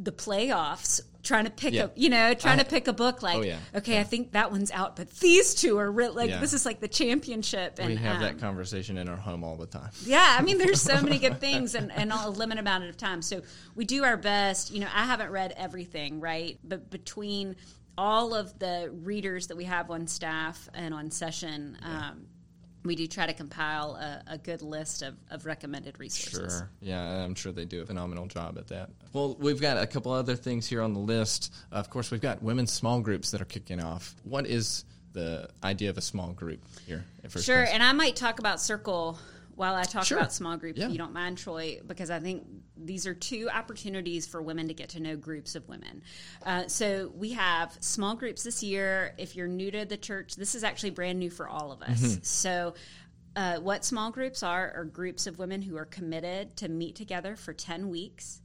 the 0.00 0.12
playoffs 0.12 1.00
trying 1.24 1.44
to 1.44 1.50
pick 1.50 1.74
Yeah. 1.74 1.84
a 1.86 1.90
you 1.96 2.08
know 2.08 2.32
trying 2.34 2.60
I- 2.60 2.62
to 2.62 2.68
pick 2.68 2.86
a 2.86 2.92
book 2.92 3.20
like 3.22 3.36
Oh, 3.38 3.42
yeah. 3.42 3.58
okay 3.74 3.98
I 3.98 4.04
think 4.04 4.30
that 4.32 4.52
one's 4.52 4.70
out 4.70 4.94
but 4.94 5.10
these 5.18 5.54
two 5.54 5.76
are 5.78 5.90
real 5.90 6.12
like 6.12 6.30
Yeah. 6.30 6.38
this 6.40 6.52
is 6.52 6.64
like 6.64 6.78
the 6.80 6.86
championship 6.88 7.78
and 7.80 7.88
we 7.90 7.96
have 7.96 8.16
um, 8.16 8.22
that 8.22 8.38
conversation 8.38 8.96
in 8.96 9.08
our 9.08 9.16
home 9.16 9.42
all 9.42 9.56
the 9.56 9.66
time. 9.66 9.90
yeah, 10.04 10.36
I 10.38 10.42
mean, 10.42 10.56
there's 10.58 10.80
so 10.80 11.02
many 11.02 11.18
good 11.18 11.40
things 11.46 11.74
and, 11.74 11.90
and 11.92 12.12
a 12.12 12.30
limited 12.30 12.60
amount 12.60 12.84
of 12.84 12.96
time. 12.96 13.20
So 13.22 13.42
we 13.74 13.84
do 13.84 14.04
our 14.04 14.16
best. 14.16 14.70
You 14.70 14.80
know, 14.80 14.88
I 14.94 15.04
haven't 15.04 15.30
read 15.30 15.52
everything, 15.56 16.20
right? 16.20 16.58
But 16.64 16.88
between 16.90 17.56
all 17.98 18.32
of 18.34 18.56
the 18.60 18.90
readers 19.02 19.48
that 19.48 19.56
we 19.56 19.64
have 19.64 19.90
on 19.90 20.06
staff 20.06 20.68
and 20.72 20.94
on 20.94 21.10
session, 21.10 21.76
um, 21.82 22.26
we 22.84 22.94
do 22.94 23.06
try 23.06 23.26
to 23.26 23.32
compile 23.32 23.96
a, 23.96 24.22
a 24.34 24.38
good 24.38 24.62
list 24.62 25.02
of, 25.02 25.14
of 25.30 25.46
recommended 25.46 25.98
resources. 25.98 26.58
Sure. 26.58 26.70
Yeah, 26.80 27.24
I'm 27.24 27.34
sure 27.34 27.52
they 27.52 27.64
do 27.64 27.82
a 27.82 27.86
phenomenal 27.86 28.26
job 28.26 28.56
at 28.58 28.68
that. 28.68 28.90
Well, 29.12 29.36
we've 29.38 29.60
got 29.60 29.78
a 29.78 29.86
couple 29.86 30.12
other 30.12 30.36
things 30.36 30.66
here 30.66 30.82
on 30.82 30.92
the 30.94 31.00
list. 31.00 31.54
Of 31.72 31.90
course, 31.90 32.10
we've 32.10 32.20
got 32.20 32.42
women's 32.42 32.72
small 32.72 33.00
groups 33.00 33.30
that 33.32 33.40
are 33.40 33.46
kicking 33.46 33.82
off. 33.82 34.14
What 34.24 34.46
is 34.46 34.84
the 35.12 35.48
idea 35.64 35.90
of 35.90 35.98
a 35.98 36.02
small 36.02 36.32
group 36.32 36.60
here 36.86 37.04
Sure, 37.40 37.64
and 37.64 37.82
I 37.82 37.92
might 37.92 38.14
talk 38.14 38.38
about 38.38 38.60
Circle 38.60 39.18
while 39.58 39.74
I 39.74 39.82
talk 39.82 40.04
Sure. 40.04 40.18
about 40.18 40.32
small 40.32 40.56
groups, 40.56 40.78
Yeah. 40.78 40.86
if 40.86 40.92
you 40.92 40.98
don't 40.98 41.12
mind, 41.12 41.36
Troy, 41.36 41.80
because 41.84 42.10
I 42.10 42.20
think 42.20 42.46
these 42.76 43.08
are 43.08 43.14
two 43.14 43.50
opportunities 43.50 44.24
for 44.24 44.40
women 44.40 44.68
to 44.68 44.74
get 44.74 44.90
to 44.90 45.00
know 45.00 45.16
groups 45.16 45.56
of 45.56 45.68
women. 45.68 46.02
Uh, 46.44 46.68
so 46.68 47.12
we 47.16 47.32
have 47.32 47.76
small 47.80 48.14
groups 48.14 48.44
this 48.44 48.62
year. 48.62 49.14
If 49.18 49.34
you're 49.34 49.48
new 49.48 49.72
to 49.72 49.84
the 49.84 49.96
church, 49.96 50.36
this 50.36 50.54
is 50.54 50.62
actually 50.62 50.90
brand 50.90 51.18
new 51.18 51.28
for 51.28 51.48
all 51.48 51.72
of 51.72 51.82
us. 51.82 52.00
Mm-hmm. 52.00 52.22
So. 52.22 52.74
Uh, 53.36 53.56
what 53.60 53.84
small 53.84 54.10
groups 54.10 54.42
are 54.42 54.72
are 54.74 54.84
groups 54.84 55.28
of 55.28 55.38
women 55.38 55.62
who 55.62 55.76
are 55.76 55.84
committed 55.84 56.56
to 56.56 56.66
meet 56.68 56.96
together 56.96 57.36
for 57.36 57.52
10 57.52 57.88
weeks 57.88 58.40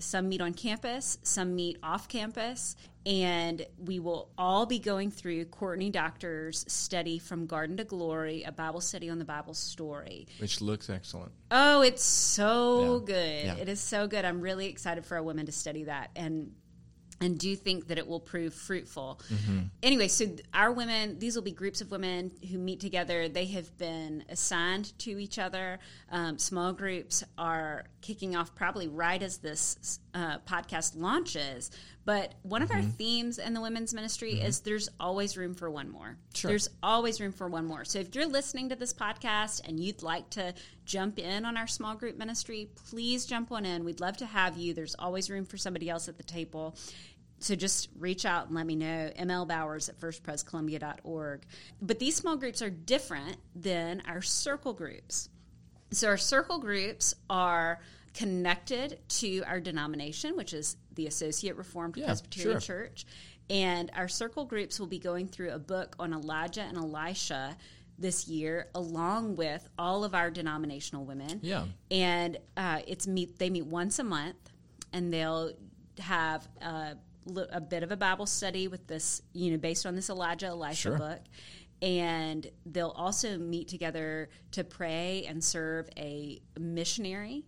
some 0.00 0.28
meet 0.28 0.40
on 0.40 0.54
campus, 0.54 1.18
some 1.22 1.54
meet 1.54 1.78
off 1.82 2.08
campus, 2.08 2.76
and 3.06 3.64
we 3.78 3.98
will 3.98 4.30
all 4.36 4.66
be 4.66 4.78
going 4.78 5.10
through 5.10 5.44
Courtney 5.46 5.90
Doctor's 5.90 6.64
study 6.70 7.18
from 7.18 7.46
Garden 7.46 7.76
to 7.78 7.84
Glory, 7.84 8.42
a 8.42 8.52
Bible 8.52 8.80
study 8.80 9.08
on 9.08 9.18
the 9.18 9.24
Bible 9.24 9.54
story. 9.54 10.26
Which 10.38 10.60
looks 10.60 10.90
excellent. 10.90 11.32
Oh, 11.50 11.82
it's 11.82 12.04
so 12.04 12.98
Yeah. 13.00 13.06
good. 13.06 13.44
Yeah. 13.46 13.54
It 13.56 13.68
is 13.68 13.80
so 13.80 14.06
good. 14.06 14.24
I'm 14.24 14.40
really 14.40 14.66
excited 14.66 15.04
for 15.06 15.16
a 15.16 15.22
woman 15.22 15.46
to 15.46 15.52
study 15.52 15.84
that 15.84 16.10
and 16.14 16.52
and 17.20 17.38
do 17.38 17.54
think 17.54 17.88
that 17.88 17.98
it 17.98 18.06
will 18.06 18.20
prove 18.20 18.54
fruitful. 18.54 19.20
Mm-hmm. 19.32 19.58
Anyway, 19.82 20.08
so 20.08 20.26
our 20.54 20.72
women, 20.72 21.18
these 21.18 21.36
will 21.36 21.42
be 21.42 21.52
groups 21.52 21.80
of 21.80 21.90
women 21.90 22.30
who 22.50 22.58
meet 22.58 22.80
together. 22.80 23.28
They 23.28 23.46
have 23.46 23.76
been 23.76 24.24
assigned 24.28 24.98
to 25.00 25.10
each 25.18 25.38
other. 25.38 25.78
Um, 26.10 26.38
small 26.38 26.72
groups 26.72 27.22
are 27.36 27.84
kicking 28.00 28.36
off 28.36 28.54
probably 28.54 28.88
right 28.88 29.22
as 29.22 29.38
this 29.38 30.00
uh, 30.14 30.38
podcast 30.40 30.96
launches. 30.96 31.70
But 32.04 32.34
one 32.42 32.62
of 32.62 32.70
our 32.70 32.78
Mm-hmm. 32.78 32.90
themes 32.90 33.38
in 33.38 33.52
the 33.54 33.60
women's 33.60 33.92
ministry 33.92 34.40
is 34.40 34.60
there's 34.60 34.88
always 34.98 35.36
room 35.36 35.54
for 35.54 35.70
one 35.70 35.90
more. 35.90 36.16
Sure. 36.34 36.48
There's 36.48 36.68
always 36.82 37.20
room 37.20 37.32
for 37.32 37.46
one 37.48 37.66
more. 37.66 37.84
So 37.84 37.98
if 37.98 38.14
you're 38.14 38.26
listening 38.26 38.70
to 38.70 38.76
this 38.76 38.94
podcast 38.94 39.66
and 39.68 39.78
you'd 39.78 40.02
like 40.02 40.30
to 40.30 40.54
jump 40.86 41.18
in 41.18 41.44
on 41.44 41.56
our 41.56 41.66
small 41.66 41.94
group 41.94 42.16
ministry, 42.16 42.70
please 42.88 43.26
jump 43.26 43.52
on 43.52 43.66
in. 43.66 43.84
We'd 43.84 44.00
love 44.00 44.16
to 44.18 44.26
have 44.26 44.56
you. 44.56 44.72
There's 44.72 44.94
always 44.98 45.28
room 45.30 45.44
for 45.44 45.58
somebody 45.58 45.90
else 45.90 46.08
at 46.08 46.16
the 46.16 46.22
table. 46.24 46.74
So 47.38 47.54
just 47.54 47.88
reach 47.98 48.24
out 48.26 48.46
and 48.46 48.54
let 48.54 48.66
me 48.66 48.76
know. 48.76 49.10
ML 49.18 49.46
Bowers 49.48 49.88
at 49.88 49.98
firstprescolumbia.org. 50.00 51.42
But 51.80 51.98
these 51.98 52.16
small 52.16 52.36
groups 52.36 52.62
are 52.62 52.70
different 52.70 53.36
than 53.54 54.02
our 54.06 54.22
circle 54.22 54.72
groups. 54.72 55.28
So 55.92 56.08
our 56.08 56.16
circle 56.18 56.58
groups 56.58 57.14
are 57.28 57.80
connected 58.14 58.98
to 59.08 59.42
our 59.46 59.60
denomination, 59.60 60.36
which 60.36 60.52
is 60.52 60.76
the 60.94 61.06
Associate 61.06 61.56
Reformed 61.56 61.96
Yeah, 61.96 62.06
Presbyterian 62.06 62.60
sure. 62.60 62.76
Church. 62.86 63.06
And 63.48 63.90
our 63.96 64.08
circle 64.08 64.44
groups 64.44 64.78
will 64.78 64.86
be 64.86 64.98
going 64.98 65.26
through 65.28 65.50
a 65.50 65.58
book 65.58 65.96
on 65.98 66.12
Elijah 66.12 66.62
and 66.62 66.76
Elisha 66.76 67.56
this 67.98 68.28
year, 68.28 68.68
along 68.74 69.36
with 69.36 69.68
all 69.78 70.04
of 70.04 70.14
our 70.14 70.30
denominational 70.30 71.04
women. 71.04 71.40
Yeah. 71.42 71.64
And 71.90 72.38
uh, 72.56 72.80
it's 72.86 73.06
meet. 73.06 73.38
They 73.38 73.50
meet 73.50 73.66
once 73.66 73.98
a 73.98 74.04
month, 74.04 74.36
and 74.92 75.12
they'll 75.12 75.52
have 75.98 76.48
a, 76.62 76.96
a 77.52 77.60
bit 77.60 77.82
of 77.82 77.92
a 77.92 77.96
Bible 77.96 78.26
study 78.26 78.68
with 78.68 78.86
this, 78.86 79.20
you 79.32 79.50
know, 79.50 79.58
based 79.58 79.84
on 79.84 79.94
this 79.96 80.08
Elijah 80.10 80.46
Elisha 80.46 80.74
Sure. 80.76 80.98
book. 80.98 81.20
And 81.82 82.46
they'll 82.66 82.88
also 82.90 83.38
meet 83.38 83.68
together 83.68 84.28
to 84.52 84.64
pray 84.64 85.24
and 85.28 85.42
serve 85.42 85.88
a 85.96 86.40
missionary. 86.58 87.44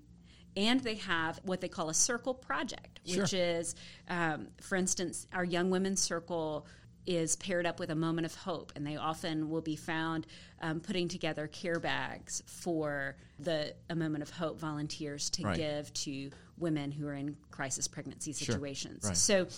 And 0.56 0.80
they 0.80 0.96
have 0.96 1.40
what 1.44 1.60
they 1.60 1.68
call 1.68 1.88
a 1.88 1.94
circle 1.94 2.34
project, 2.34 3.00
which 3.06 3.30
Sure. 3.30 3.40
is, 3.40 3.74
um, 4.08 4.48
for 4.60 4.76
instance, 4.76 5.26
our 5.32 5.44
Young 5.44 5.70
Women's 5.70 6.00
Circle 6.02 6.66
is 7.06 7.34
paired 7.36 7.66
up 7.66 7.80
with 7.80 7.90
a 7.90 7.94
moment 7.96 8.24
of 8.26 8.34
hope, 8.34 8.70
and 8.76 8.86
they 8.86 8.96
often 8.96 9.48
will 9.50 9.60
be 9.62 9.74
found 9.76 10.26
um, 10.60 10.78
putting 10.78 11.08
together 11.08 11.48
care 11.48 11.80
bags 11.80 12.42
for 12.46 13.16
the 13.40 13.74
a 13.90 13.94
moment 13.96 14.22
of 14.22 14.30
hope 14.30 14.60
volunteers 14.60 15.28
to 15.30 15.42
Right. 15.42 15.56
give 15.56 15.92
to 15.94 16.30
women 16.58 16.92
who 16.92 17.08
are 17.08 17.14
in 17.14 17.36
crisis 17.50 17.88
pregnancy 17.88 18.32
situations. 18.32 19.04
Right. 19.04 19.16
So, 19.16 19.48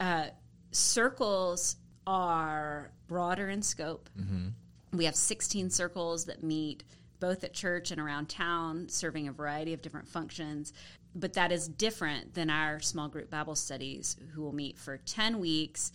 uh, 0.00 0.28
circles 0.70 1.76
are 2.06 2.90
broader 3.06 3.48
in 3.48 3.62
scope. 3.62 4.08
We 4.92 5.04
have 5.06 5.16
16 5.16 5.70
circles 5.70 6.26
that 6.26 6.42
meet 6.42 6.84
both 7.24 7.42
at 7.42 7.54
church 7.54 7.90
and 7.90 7.98
around 7.98 8.28
town, 8.28 8.86
serving 8.86 9.28
a 9.28 9.32
variety 9.32 9.72
of 9.72 9.80
different 9.80 10.06
functions. 10.06 10.74
But 11.14 11.32
that 11.32 11.52
is 11.52 11.66
different 11.66 12.34
than 12.34 12.50
our 12.50 12.80
small 12.80 13.08
group 13.08 13.30
Bible 13.30 13.54
studies, 13.54 14.18
who 14.34 14.42
will 14.42 14.54
meet 14.54 14.76
for 14.76 14.98
10 14.98 15.38
weeks, 15.38 15.90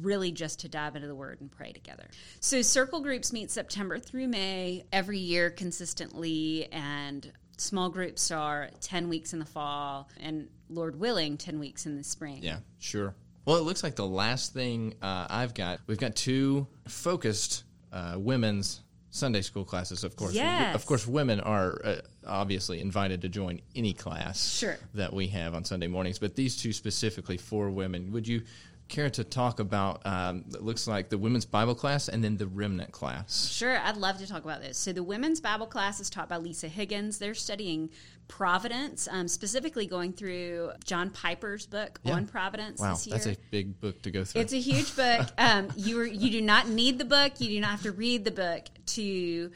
really 0.00 0.32
just 0.32 0.58
to 0.60 0.68
dive 0.68 0.96
into 0.96 1.06
the 1.06 1.14
Word 1.14 1.40
and 1.40 1.52
pray 1.52 1.70
together. 1.70 2.08
So, 2.40 2.62
circle 2.62 3.00
groups 3.00 3.32
meet 3.32 3.52
September 3.52 4.00
through 4.00 4.26
May 4.26 4.86
every 4.92 5.18
year 5.18 5.50
consistently, 5.50 6.66
and 6.72 7.30
small 7.58 7.88
groups 7.88 8.32
are 8.32 8.70
10 8.80 9.08
weeks 9.08 9.32
in 9.32 9.38
the 9.38 9.44
fall, 9.44 10.08
and 10.18 10.48
Lord 10.68 10.98
willing, 10.98 11.36
10 11.36 11.60
weeks 11.60 11.86
in 11.86 11.96
the 11.96 12.02
spring. 12.02 12.40
Yeah, 12.42 12.58
sure. 12.80 13.14
Well, 13.44 13.56
it 13.56 13.62
looks 13.62 13.84
like 13.84 13.94
the 13.94 14.04
last 14.04 14.52
thing 14.52 14.94
uh, 15.00 15.28
I've 15.30 15.54
got, 15.54 15.78
we've 15.86 15.96
got 15.96 16.16
two 16.16 16.66
focused 16.88 17.62
uh, 17.92 18.16
women's 18.18 18.80
Sunday 19.16 19.42
school 19.42 19.64
classes. 19.64 20.04
Of 20.04 20.14
course, 20.16 20.34
Yes. 20.34 20.74
of 20.74 20.84
course, 20.86 21.06
women 21.06 21.40
are 21.40 21.80
uh, 21.84 21.96
obviously 22.26 22.80
invited 22.80 23.22
to 23.22 23.28
join 23.28 23.60
any 23.74 23.92
class 23.94 24.56
Sure. 24.58 24.76
that 24.94 25.12
we 25.12 25.28
have 25.28 25.54
on 25.54 25.64
Sunday 25.64 25.86
mornings. 25.86 26.18
But 26.18 26.36
these 26.36 26.56
two 26.56 26.72
specifically 26.72 27.38
for 27.38 27.70
women, 27.70 28.12
would 28.12 28.28
you 28.28 28.42
care 28.88 29.10
to 29.10 29.24
talk 29.24 29.60
about? 29.60 30.02
Um, 30.06 30.44
it 30.54 30.62
looks 30.62 30.86
like 30.86 31.08
the 31.08 31.18
women's 31.18 31.44
Bible 31.44 31.74
class 31.74 32.08
and 32.08 32.22
then 32.22 32.36
the 32.36 32.46
remnant 32.46 32.92
class. 32.92 33.48
Sure, 33.50 33.78
I'd 33.78 33.96
love 33.96 34.18
to 34.18 34.26
talk 34.26 34.44
about 34.44 34.62
this. 34.62 34.78
So, 34.78 34.92
the 34.92 35.02
women's 35.02 35.40
Bible 35.40 35.66
class 35.66 36.00
is 36.00 36.08
taught 36.10 36.28
by 36.28 36.36
Lisa 36.36 36.68
Higgins. 36.68 37.18
They're 37.18 37.34
studying 37.34 37.90
Providence, 38.28 39.06
um, 39.10 39.28
specifically 39.28 39.86
going 39.86 40.12
through 40.12 40.72
John 40.84 41.10
Piper's 41.10 41.64
book 41.64 42.00
Yeah. 42.02 42.14
on 42.14 42.26
Providence 42.26 42.80
Wow, 42.80 42.94
this 42.94 43.06
year. 43.06 43.14
that's 43.16 43.26
a 43.28 43.36
big 43.52 43.80
book 43.80 44.02
to 44.02 44.10
go 44.10 44.24
through. 44.24 44.40
It's 44.40 44.52
a 44.52 44.58
huge 44.60 44.94
book. 44.96 45.28
Um, 45.38 45.68
you 45.76 46.00
are, 46.00 46.04
you 46.04 46.30
do 46.30 46.42
not 46.42 46.68
need 46.68 46.98
the 46.98 47.04
book. 47.04 47.40
You 47.40 47.48
do 47.48 47.60
not 47.60 47.70
have 47.70 47.82
to 47.82 47.92
read 47.92 48.24
the 48.24 48.30
book 48.32 48.64
to 48.86 49.52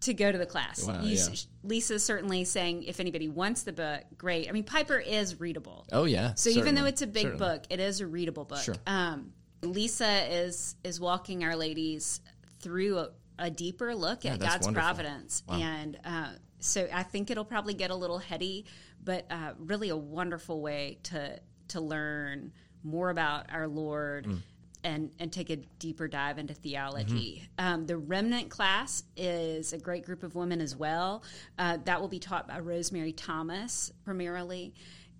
to 0.00 0.14
go 0.14 0.30
to 0.30 0.38
the 0.38 0.46
class. 0.46 0.84
Wow, 0.86 1.00
yeah. 1.02 1.24
Lisa's 1.62 2.04
certainly 2.04 2.44
saying 2.44 2.84
if 2.84 3.00
anybody 3.00 3.28
wants 3.28 3.62
the 3.62 3.72
book, 3.72 4.02
great. 4.16 4.48
I 4.48 4.52
mean, 4.52 4.64
Piper 4.64 4.98
is 4.98 5.40
readable. 5.40 5.86
oh 5.92 6.04
yeah. 6.04 6.34
So 6.34 6.50
even 6.50 6.74
though 6.74 6.84
it's 6.84 7.02
a 7.02 7.06
big 7.06 7.22
certainly. 7.24 7.38
book, 7.38 7.64
it 7.70 7.80
is 7.80 8.00
a 8.00 8.06
readable 8.06 8.44
book. 8.44 8.62
Sure. 8.62 8.76
Um, 8.86 9.32
Lisa 9.62 10.32
is 10.32 10.76
is 10.84 11.00
walking 11.00 11.42
our 11.44 11.56
ladies 11.56 12.20
through 12.60 12.98
a, 12.98 13.10
a 13.38 13.50
deeper 13.50 13.94
look 13.94 14.24
Yeah, 14.24 14.34
at 14.34 14.40
God's 14.40 14.66
wonderful. 14.66 14.72
providence, 14.74 15.42
and 15.48 15.98
uh, 16.04 16.28
so 16.60 16.86
I 16.92 17.02
think 17.02 17.30
it'll 17.30 17.44
probably 17.44 17.74
get 17.74 17.90
a 17.90 17.94
little 17.96 18.18
heady, 18.18 18.66
but 19.02 19.26
uh, 19.30 19.54
really 19.58 19.88
a 19.88 19.96
wonderful 19.96 20.60
way 20.60 20.98
to 21.04 21.40
to 21.68 21.80
learn 21.80 22.52
more 22.84 23.10
about 23.10 23.46
our 23.52 23.66
Lord. 23.66 24.26
Mm. 24.26 24.38
And, 24.84 25.10
and 25.18 25.32
take 25.32 25.50
a 25.50 25.56
deeper 25.56 26.06
dive 26.08 26.38
into 26.38 26.54
theology. 26.54 27.42
Mm-hmm. 27.58 27.66
Um, 27.74 27.86
the 27.86 27.96
remnant 27.96 28.48
class 28.48 29.02
is 29.16 29.72
a 29.72 29.78
great 29.78 30.04
group 30.06 30.22
of 30.22 30.34
women 30.36 30.60
as 30.60 30.76
well. 30.76 31.24
Uh, 31.58 31.78
that 31.84 32.00
will 32.00 32.08
be 32.08 32.20
taught 32.20 32.46
by 32.46 32.60
Rosemary 32.60 33.12
Thomas 33.12 33.92
primarily, 34.04 34.72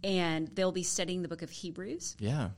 and 0.05 0.49
they'll 0.55 0.71
be 0.73 0.85
studying 0.85 1.23
the 1.23 1.29
book 1.29 1.43
of 1.43 1.51
Hebrews 1.51 2.17
Yeah. 2.21 2.51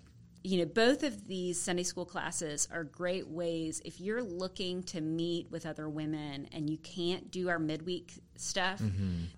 you 0.42 0.59
know, 0.59 0.66
both 0.66 1.02
of 1.02 1.26
these 1.26 1.61
Sunday 1.61 1.83
school 1.83 2.04
classes 2.04 2.69
are 2.71 2.85
great 2.85 3.28
ways 3.28 3.80
if 3.85 4.00
you're 4.00 4.23
looking 4.23 4.83
to 4.85 5.00
meet 5.00 5.50
with 5.50 5.64
other 5.66 5.88
women 5.88 6.49
and 6.52 6.69
you 6.69 6.76
can't 6.78 7.30
do 7.30 7.49
our 7.49 7.59
midweek 7.59 8.12
stuff. 8.37 8.80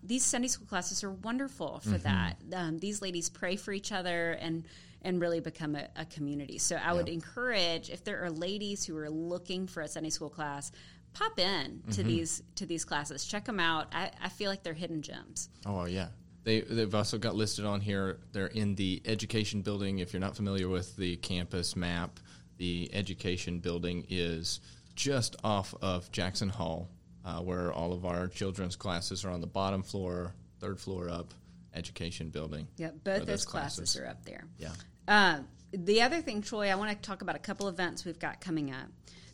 These 0.02 0.24
Sunday 0.24 0.48
school 0.48 0.66
classes 0.66 1.02
are 1.04 1.12
wonderful 1.12 1.80
for 1.80 1.98
that. 1.98 2.36
Um, 2.52 2.78
these 2.78 3.00
ladies 3.02 3.28
pray 3.30 3.56
for 3.56 3.72
each 3.72 3.92
other 3.92 4.32
and 4.32 4.64
and 5.02 5.20
really 5.20 5.40
become 5.40 5.76
a, 5.76 5.88
a 5.96 6.04
community. 6.06 6.58
So 6.58 6.76
I 6.76 6.92
would 6.92 7.08
encourage 7.08 7.90
if 7.90 8.04
there 8.04 8.24
are 8.24 8.30
ladies 8.30 8.84
who 8.84 8.96
are 8.96 9.10
looking 9.10 9.66
for 9.66 9.82
a 9.82 9.88
Sunday 9.88 10.10
school 10.10 10.30
class. 10.30 10.72
Pop 11.12 11.38
in 11.38 11.82
to 11.90 12.02
these 12.02 12.42
to 12.54 12.64
these 12.64 12.86
classes. 12.86 13.26
Check 13.26 13.44
them 13.44 13.60
out. 13.60 13.88
I, 13.92 14.10
I 14.22 14.30
feel 14.30 14.48
like 14.50 14.62
they're 14.62 14.72
hidden 14.72 15.02
gems. 15.02 15.50
Oh 15.66 15.84
yeah. 15.84 16.08
They, 16.44 16.60
they've 16.62 16.94
also 16.94 17.18
got 17.18 17.36
listed 17.36 17.64
on 17.64 17.80
here. 17.80 18.18
They're 18.32 18.46
in 18.48 18.74
the 18.74 19.00
education 19.04 19.60
building. 19.60 19.98
If 19.98 20.12
you're 20.12 20.20
not 20.20 20.34
familiar 20.34 20.68
with 20.68 20.96
the 20.96 21.16
campus 21.16 21.76
map, 21.76 22.18
the 22.56 22.90
education 22.92 23.60
building 23.60 24.06
is 24.08 24.60
just 24.94 25.36
off 25.44 25.74
of 25.82 26.10
Jackson 26.10 26.48
Hall, 26.48 26.88
uh, 27.24 27.40
where 27.40 27.72
all 27.72 27.92
of 27.92 28.04
our 28.04 28.26
children's 28.26 28.74
classes 28.74 29.24
are 29.24 29.30
on 29.30 29.40
the 29.40 29.46
bottom 29.46 29.82
floor, 29.82 30.34
third 30.60 30.80
floor 30.80 31.08
up, 31.08 31.32
education 31.74 32.28
building. 32.28 32.66
Yep, 32.76 33.04
both 33.04 33.26
those 33.26 33.44
classes. 33.44 33.96
are 33.96 34.06
up 34.06 34.24
there. 34.24 34.44
Yeah. 34.58 34.72
Uh, 35.06 35.40
the 35.72 36.02
other 36.02 36.20
thing, 36.20 36.42
Troy, 36.42 36.68
I 36.70 36.74
want 36.74 36.90
to 36.90 36.96
talk 37.08 37.22
about 37.22 37.36
a 37.36 37.40
couple 37.40 37.68
events 37.68 38.04
we've 38.04 38.18
got 38.18 38.40
coming 38.40 38.70
up. 38.70 38.88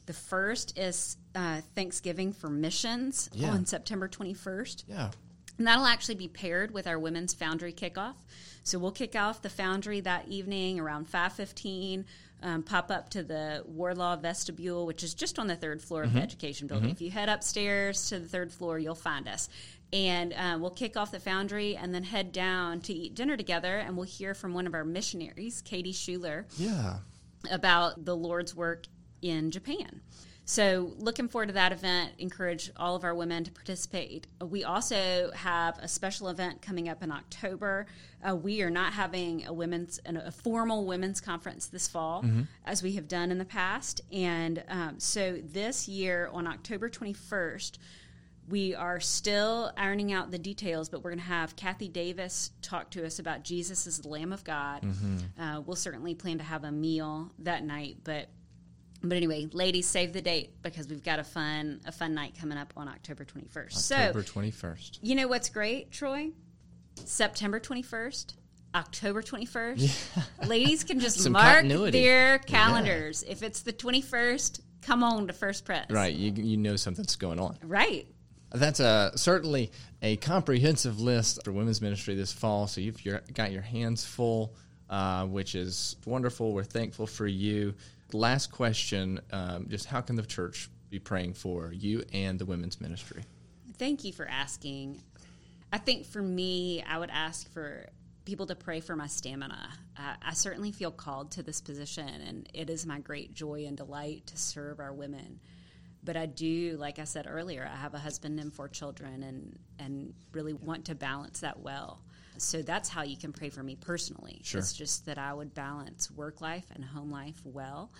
The 0.06 0.12
first 0.12 0.78
is 0.78 1.16
uh, 1.34 1.60
Thanksgiving 1.75 2.32
for 2.32 2.48
Missions 2.48 3.28
Yeah. 3.32 3.50
on 3.50 3.66
September 3.66 4.08
21st. 4.08 4.84
Yeah. 4.88 5.10
And 5.58 5.66
that'll 5.66 5.87
actually 5.87 6.14
be 6.14 6.28
paired 6.28 6.70
with 6.70 6.87
our 6.87 6.98
Women's 6.98 7.34
Foundry 7.34 7.72
kickoff. 7.72 8.14
So 8.62 8.78
we'll 8.78 8.92
kick 8.92 9.16
off 9.16 9.42
the 9.42 9.48
Foundry 9.50 10.00
that 10.00 10.28
evening 10.28 10.78
around 10.78 11.10
5.15, 11.10 12.04
um, 12.42 12.62
pop 12.62 12.90
up 12.92 13.08
to 13.10 13.22
the 13.25 13.64
Warlaw 13.68 14.20
Vestibule, 14.20 14.87
which 14.87 15.02
is 15.02 15.14
just 15.14 15.38
on 15.38 15.48
the 15.48 15.56
third 15.56 15.82
floor 15.82 16.04
of 16.04 16.12
the 16.14 16.20
Education 16.20 16.68
Building. 16.68 16.90
If 16.90 17.00
you 17.00 17.10
head 17.10 17.28
upstairs 17.28 18.08
to 18.10 18.20
the 18.20 18.28
third 18.28 18.52
floor, 18.52 18.78
you'll 18.78 18.94
find 18.94 19.26
us. 19.26 19.48
And 19.92 20.33
uh, 20.35 20.59
we'll 20.61 20.71
kick 20.71 20.97
off 20.97 21.11
the 21.11 21.21
Foundry 21.21 21.75
and 21.76 21.95
then 21.95 22.02
head 22.04 22.30
down 22.33 22.80
to 22.83 22.92
eat 22.92 23.14
dinner 23.14 23.37
together, 23.37 23.78
and 23.78 23.97
we'll 23.97 24.04
hear 24.07 24.35
from 24.35 24.52
one 24.52 24.66
of 24.66 24.75
our 24.75 24.85
missionaries, 24.85 25.62
Katie 25.62 25.92
Schuler, 25.92 26.47
Yeah. 26.59 26.99
about 27.50 28.04
the 28.04 28.14
Lord's 28.14 28.54
work 28.54 28.87
in 29.23 29.50
Japan. 29.50 30.02
So, 30.45 30.95
looking 30.97 31.28
forward 31.28 31.49
to 31.49 31.52
that 31.54 31.73
event. 31.73 32.12
Encourage 32.18 32.71
all 32.78 32.97
of 32.97 33.04
our 33.04 33.14
women 33.14 33.45
to 33.45 33.50
participate. 33.52 34.26
We 34.42 34.64
also 34.64 35.30
have 35.35 35.78
a 35.78 35.87
special 35.88 36.28
event 36.30 36.62
coming 36.62 36.88
up 36.88 37.02
in 37.02 37.12
October. 37.12 37.85
Uh, 38.26 38.35
we 38.35 38.62
are 38.62 38.71
not 38.71 38.95
having 38.95 39.45
a 39.47 39.52
women's 39.52 40.00
a 40.07 40.33
formal 40.33 40.87
women's 40.87 41.21
conference 41.21 41.66
this 41.66 41.87
fall, 41.87 42.25
as 42.64 42.83
we 42.83 42.92
have 42.92 43.09
done 43.09 43.30
in 43.30 43.37
the 43.37 43.45
past. 43.45 44.00
And 44.11 44.64
um, 44.68 44.99
so, 44.99 45.38
this 45.45 45.87
year 45.87 46.30
on 46.33 46.47
October 46.47 46.88
twenty 46.88 47.12
first, 47.12 47.78
we 48.49 48.75
are 48.75 48.99
still 49.00 49.73
ironing 49.76 50.12
out 50.12 50.31
the 50.31 50.38
details, 50.38 50.88
but 50.88 51.02
we're 51.05 51.11
going 51.11 51.19
to 51.21 51.25
have 51.26 51.55
Kathy 51.57 51.88
Davis 51.88 52.50
talk 52.62 52.90
to 52.90 53.05
us 53.05 53.19
about 53.19 53.45
Jesus 53.45 53.87
as 53.87 53.99
the 53.99 54.09
Lamb 54.09 54.33
of 54.33 54.43
God. 54.45 54.87
Uh, 55.38 55.61
we'll 55.67 55.76
certainly 55.76 56.14
plan 56.14 56.38
to 56.38 56.45
have 56.45 56.64
a 56.64 56.73
meal 56.73 57.31
that 57.40 57.62
night, 57.64 57.99
but 58.05 58.28
but 59.00 59.17
anyway, 59.17 59.47
ladies, 59.52 59.87
save 59.87 60.12
the 60.12 60.21
date 60.21 60.61
because 60.61 60.88
we've 60.88 61.05
got 61.05 61.21
a 61.21 61.25
fun 61.25 61.81
a 61.87 61.93
fun 61.93 62.14
night 62.14 62.35
coming 62.40 62.59
up 62.59 62.73
on 62.76 62.88
October 62.88 63.25
twenty 63.25 63.47
first. 63.47 63.93
October 63.93 64.23
So 64.25 64.33
21st. 64.40 64.99
you 65.02 65.14
know 65.14 65.28
what's 65.28 65.50
great, 65.50 65.93
Troy? 65.93 66.31
September 67.05 67.61
twenty 67.61 67.83
first. 67.83 68.35
October 68.75 69.23
21st. 69.23 70.26
Ladies 70.47 70.85
can 70.85 71.00
just 71.00 71.26
mark 71.31 71.61
continuity. 71.61 72.02
their 72.02 72.38
calendars. 72.38 73.25
If 73.26 73.43
it's 73.43 73.62
the 73.62 73.73
21st, 73.73 74.61
come 74.83 75.02
on 75.02 75.26
to 75.28 75.33
First 75.33 75.64
Press. 75.64 75.87
Right. 75.88 76.14
You, 76.14 76.33
you 76.33 76.59
know 76.59 76.76
something's 76.76 77.17
going 77.17 77.40
on. 77.40 77.57
Right. 77.64 78.07
That's 78.50 78.81
a, 78.81 79.12
certainly 79.14 79.71
a 80.00 80.17
comprehensive 80.17 81.00
list 81.00 81.45
for 81.45 81.52
women's 81.52 81.83
ministry 81.83 82.14
this 82.14 82.33
fall. 82.33 82.67
So 82.67 82.81
you've 82.81 83.00
got 83.35 83.52
your 83.52 83.62
hands 83.62 84.05
full, 84.05 84.55
uh, 84.88 85.26
which 85.26 85.55
is 85.55 85.97
wonderful. 86.07 86.52
We're 86.52 86.64
thankful 86.64 87.07
for 87.07 87.26
you. 87.26 87.75
Last 88.12 88.50
question 88.50 89.21
um, 89.33 89.67
just 89.69 89.87
how 89.87 90.00
can 90.00 90.17
the 90.17 90.23
church 90.23 90.71
be 90.88 90.99
praying 90.99 91.35
for 91.35 91.73
you 91.73 92.02
and 92.12 92.38
the 92.38 92.47
women's 92.47 92.81
ministry? 92.81 93.23
Thank 93.76 94.05
you 94.05 94.12
for 94.12 94.26
asking. 94.26 95.02
I 95.73 95.78
think 95.78 96.07
for 96.07 96.23
me, 96.23 96.82
I 96.82 96.99
would 96.99 97.11
ask 97.11 97.52
for 97.52 97.87
people 98.25 98.47
to 98.47 98.54
pray 98.54 98.80
for 98.80 98.97
my 98.97 99.06
stamina. 99.06 99.71
Uh, 99.97 100.15
I 100.23 100.34
certainly 100.34 100.73
feel 100.73 100.91
called 100.91 101.30
to 101.32 101.43
this 101.43 101.61
position, 101.61 102.08
and 102.08 102.49
it 102.54 102.71
is 102.71 102.87
my 102.87 102.99
great 103.00 103.34
joy 103.34 103.65
and 103.67 103.76
delight 103.76 104.26
to 104.26 104.37
serve 104.37 104.80
our 104.80 104.93
women. 104.93 105.41
But 106.08 106.16
I 106.16 106.25
do, 106.25 106.78
like 106.78 106.99
I 106.99 107.04
said 107.04 107.26
earlier, 107.28 107.68
I 107.71 107.76
have 107.76 107.92
a 107.92 107.99
husband 107.99 108.40
and 108.40 108.50
four 108.50 108.66
children, 108.66 109.23
and 109.23 109.58
and 109.78 110.14
really 110.32 110.54
want 110.54 110.86
to 110.86 110.94
balance 110.94 111.40
that 111.40 111.60
well. 111.60 112.00
So 112.38 112.62
that's 112.62 112.88
how 112.88 113.02
you 113.02 113.18
can 113.18 113.30
pray 113.30 113.50
for 113.50 113.62
me 113.62 113.76
personally. 113.76 114.40
Sure. 114.42 114.58
It's 114.58 114.73
just 114.73 115.04
that 115.04 115.18
I 115.18 115.34
would 115.34 115.52
balance 115.52 116.10
work 116.10 116.40
life 116.40 116.64
and 116.75 116.82
home 116.82 117.10
life 117.10 117.38
well, 117.44 117.92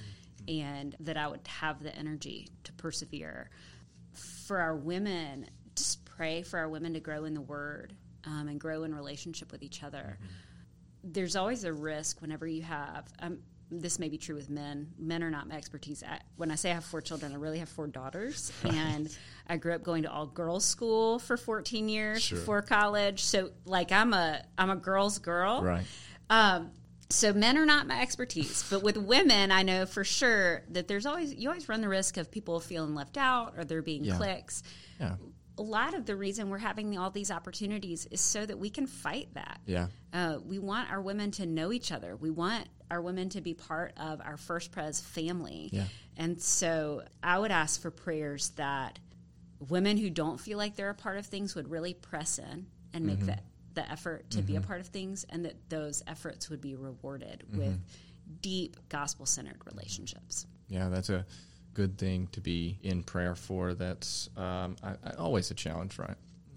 and 0.49 0.97
that 1.01 1.19
I 1.19 1.29
would 1.29 1.47
have 1.47 1.83
the 1.83 1.95
energy 1.95 2.49
to 2.65 2.73
persevere 2.73 3.51
for 4.15 4.59
our 4.59 4.75
women, 4.75 5.47
just 5.77 6.03
pray 6.07 6.41
for 6.41 6.59
our 6.59 6.71
women 6.71 6.95
to 6.95 7.01
grow 7.01 7.25
in 7.25 7.35
the 7.35 7.43
Word 7.43 7.93
um, 8.25 8.49
and 8.49 8.59
grow 8.59 8.85
in 8.85 8.95
relationship 8.95 9.53
with 9.53 9.63
each 9.63 9.83
other. 9.83 10.19
There's 11.05 11.37
always 11.37 11.65
a 11.65 11.75
risk 11.75 12.23
whenever 12.23 12.47
you 12.47 12.63
have. 12.63 13.07
Um, 13.19 13.41
this 13.71 13.99
may 13.99 14.09
be 14.09 14.17
true 14.19 14.35
with 14.35 14.49
men. 14.49 14.89
Men 14.99 15.23
are 15.23 15.31
not 15.31 15.49
my 15.49 15.57
expertise. 15.57 16.03
I, 16.03 16.21
when 16.37 16.51
I 16.51 16.55
say 16.55 16.71
I 16.71 16.75
have 16.75 16.85
four 16.85 17.01
children, 17.01 17.33
I 17.33 17.37
really 17.37 17.59
have 17.59 17.69
four 17.69 17.87
daughters, 17.87 18.53
and 18.65 19.15
I 19.47 19.57
grew 19.57 19.75
up 19.75 19.83
going 19.83 20.05
to 20.05 20.11
all 20.13 20.27
girls 20.27 20.65
school 20.65 21.19
for 21.19 21.37
14 21.37 21.89
years 21.89 22.23
Sure. 22.23 22.39
before 22.39 22.63
college. 22.63 23.23
So, 23.25 23.51
like, 23.65 23.93
I'm 23.93 24.13
a 24.15 24.43
I'm 24.57 24.71
a 24.71 24.77
girl's 24.77 25.19
girl. 25.19 25.63
Right. 25.63 25.85
Um, 26.31 26.71
so 27.11 27.33
men 27.33 27.57
are 27.57 27.65
not 27.65 27.87
my 27.87 28.01
expertise, 28.03 28.67
but 28.69 28.83
with 28.83 28.99
women, 28.99 29.51
I 29.51 29.63
know 29.63 29.87
for 29.87 30.05
sure 30.05 30.65
that 30.73 30.89
there's 30.89 31.07
always 31.07 31.33
you 31.35 31.49
always 31.49 31.69
run 31.69 31.81
the 31.81 31.89
risk 31.89 32.17
of 32.19 32.31
people 32.31 32.61
feeling 32.61 32.95
left 32.95 33.17
out 33.17 33.55
or 33.57 33.65
there 33.65 33.81
being 33.83 34.05
Yeah. 34.05 34.17
cliques. 34.17 34.63
Yeah. 35.01 35.15
A 35.59 35.63
lot 35.63 35.95
of 35.95 36.07
the 36.07 36.17
reason 36.17 36.51
we're 36.51 36.59
having 36.59 36.97
all 36.97 37.11
these 37.11 37.31
opportunities 37.31 38.07
is 38.11 38.21
so 38.21 38.47
that 38.47 38.59
we 38.59 38.71
can 38.71 38.87
fight 38.87 39.29
that. 39.35 39.61
Yeah. 39.67 39.89
Uh, 40.13 40.39
we 40.45 40.59
want 40.59 40.91
our 40.91 41.01
women 41.01 41.31
to 41.33 41.47
know 41.47 41.73
each 41.73 41.93
other. 41.93 42.17
We 42.17 42.31
want 42.31 42.69
our 42.91 43.03
women 43.03 43.29
to 43.31 43.41
be 43.41 43.55
part 43.55 43.93
of 43.97 44.21
our 44.25 44.37
First 44.37 44.71
Pres 44.71 45.01
family. 45.01 45.69
Yeah. 45.73 45.85
And 46.17 46.41
so 46.41 47.03
I 47.23 47.39
would 47.39 47.51
ask 47.51 47.83
for 47.83 47.91
prayers 47.91 48.51
that 48.51 48.99
women 49.69 49.97
who 49.97 50.11
don't 50.11 50.39
feel 50.39 50.59
like 50.59 50.77
they're 50.77 50.91
a 50.91 50.95
part 50.95 51.19
of 51.19 51.27
things 51.27 51.55
would 51.55 51.69
really 51.69 51.95
press 51.95 52.39
in 52.39 52.67
and 52.95 53.05
make 53.05 53.19
mm-hmm. 53.19 53.27
the, 53.27 53.39
the 53.75 53.91
effort 53.91 54.31
to 54.31 54.43
be 54.43 54.55
a 54.55 54.59
mm-hmm. 54.61 54.69
part 54.69 54.81
of 54.81 54.87
things, 54.87 55.27
and 55.29 55.45
that 55.45 55.57
those 55.69 56.03
efforts 56.07 56.49
would 56.49 56.61
be 56.61 56.77
rewarded 56.77 57.45
mm-hmm. 57.51 57.59
with 57.59 57.81
deep 58.41 58.77
gospel 58.89 59.27
centered 59.27 59.61
relationships. 59.67 60.47
Yeah, 60.69 60.89
that's 60.89 61.11
a 61.11 61.27
good 61.79 61.97
thing 61.97 62.29
to 62.33 62.41
be 62.41 62.77
in 62.83 63.05
prayer 63.05 63.37
for. 63.37 63.73
That's 63.73 64.29
um, 64.37 64.75
I, 64.83 64.95
I, 65.05 65.11
always 65.17 65.53
a 65.53 65.55
challenge, 65.55 65.97
right? 65.97 66.17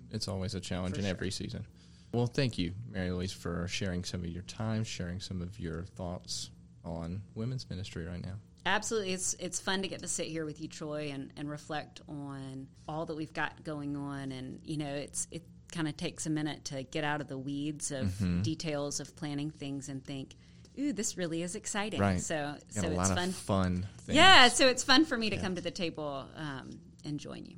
It's 0.09 0.27
always 0.27 0.55
a 0.55 0.59
challenge 0.59 0.97
in 0.97 1.05
every 1.05 1.29
season. 1.29 1.63
Well, 2.11 2.25
thank 2.25 2.57
you, 2.57 2.73
Mary 2.89 3.11
Louise, 3.11 3.31
for 3.31 3.67
sharing 3.67 4.03
some 4.03 4.21
of 4.21 4.29
your 4.31 4.41
time, 4.43 4.83
sharing 4.83 5.19
some 5.19 5.43
of 5.43 5.59
your 5.59 5.83
thoughts 5.83 6.49
on 6.83 7.21
women's 7.35 7.69
ministry 7.69 8.03
right 8.05 8.25
now. 8.25 8.33
Absolutely, 8.65 9.13
it's 9.13 9.35
it's 9.39 9.59
fun 9.59 9.83
to 9.83 9.87
get 9.87 10.01
to 10.01 10.07
sit 10.07 10.25
here 10.25 10.43
with 10.43 10.59
you, 10.59 10.67
Troy, 10.67 11.11
and, 11.13 11.31
and 11.37 11.47
reflect 11.49 12.01
on 12.09 12.67
all 12.87 13.05
that 13.05 13.15
we've 13.15 13.33
got 13.33 13.63
going 13.63 13.95
on. 13.95 14.31
And 14.31 14.59
you 14.65 14.77
know, 14.77 14.93
it's 14.93 15.27
it 15.29 15.43
kind 15.71 15.87
of 15.87 15.95
takes 15.97 16.25
a 16.25 16.29
minute 16.31 16.65
to 16.65 16.81
get 16.83 17.03
out 17.03 17.21
of 17.21 17.27
the 17.27 17.37
weeds 17.37 17.91
of 17.91 18.07
Mm-hmm. 18.07 18.41
details 18.41 18.99
of 18.99 19.15
planning 19.15 19.51
things 19.51 19.87
and 19.87 20.03
think, 20.03 20.35
"Ooh, 20.81 20.93
this 20.93 21.17
really 21.17 21.41
is 21.43 21.55
exciting." 21.55 21.99
Right. 21.99 22.19
So 22.19 22.55
so 22.69 22.87
it's 22.87 23.11
fun. 23.11 23.31
fun. 23.31 23.87
Yeah, 24.07 24.47
so 24.49 24.67
it's 24.67 24.83
fun 24.83 25.05
for 25.05 25.17
me 25.17 25.29
to 25.29 25.37
come 25.37 25.55
to 25.55 25.61
the 25.61 25.71
table 25.71 26.25
um, 26.35 26.79
and 27.05 27.19
join 27.19 27.45
you. 27.45 27.55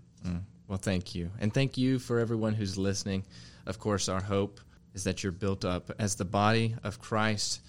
Well, 0.67 0.77
thank 0.77 1.13
you. 1.13 1.29
And 1.39 1.53
thank 1.53 1.77
you 1.77 1.99
for 1.99 2.19
everyone 2.19 2.53
who's 2.53 2.77
listening. 2.77 3.25
Of 3.65 3.79
course, 3.79 4.09
our 4.09 4.21
hope 4.21 4.59
is 4.93 5.03
that 5.03 5.23
you're 5.23 5.31
built 5.31 5.65
up 5.65 5.91
as 5.99 6.15
the 6.15 6.25
body 6.25 6.75
of 6.83 6.99
Christ 6.99 7.61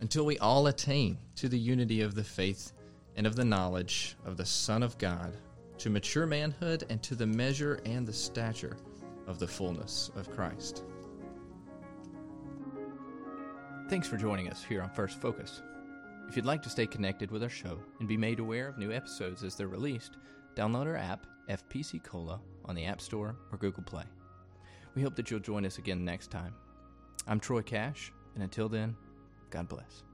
until 0.00 0.24
we 0.24 0.38
all 0.38 0.66
attain 0.66 1.18
to 1.36 1.48
the 1.48 1.58
unity 1.58 2.00
of 2.00 2.14
the 2.14 2.24
faith 2.24 2.72
and 3.16 3.26
of 3.26 3.36
the 3.36 3.44
knowledge 3.44 4.16
of 4.24 4.36
the 4.36 4.46
Son 4.46 4.82
of 4.82 4.96
God, 4.98 5.36
to 5.78 5.90
mature 5.90 6.26
manhood 6.26 6.84
and 6.88 7.02
to 7.02 7.14
the 7.14 7.26
measure 7.26 7.80
and 7.84 8.06
the 8.06 8.12
stature 8.12 8.76
of 9.26 9.38
the 9.38 9.46
fullness 9.46 10.10
of 10.16 10.30
Christ. 10.30 10.84
Thanks 13.88 14.06
for 14.06 14.18
joining 14.18 14.50
us 14.50 14.62
here 14.62 14.82
on 14.82 14.90
First 14.90 15.18
Focus. 15.18 15.62
If 16.28 16.36
you'd 16.36 16.44
like 16.44 16.62
to 16.64 16.68
stay 16.68 16.86
connected 16.86 17.30
with 17.30 17.42
our 17.42 17.48
show 17.48 17.78
and 18.00 18.06
be 18.06 18.18
made 18.18 18.38
aware 18.38 18.68
of 18.68 18.76
new 18.76 18.92
episodes 18.92 19.42
as 19.42 19.54
they're 19.54 19.66
released, 19.66 20.18
download 20.54 20.84
our 20.84 20.96
app, 20.96 21.26
FPC 21.48 22.04
Cola, 22.04 22.38
on 22.66 22.74
the 22.74 22.84
App 22.84 23.00
Store 23.00 23.34
or 23.50 23.56
Google 23.56 23.82
Play. 23.82 24.04
We 24.94 25.00
hope 25.00 25.16
that 25.16 25.30
you'll 25.30 25.40
join 25.40 25.64
us 25.64 25.78
again 25.78 26.04
next 26.04 26.30
time. 26.30 26.52
I'm 27.26 27.40
Troy 27.40 27.62
Cash, 27.62 28.12
and 28.34 28.44
until 28.44 28.68
then, 28.68 28.94
God 29.48 29.70
bless. 29.70 30.04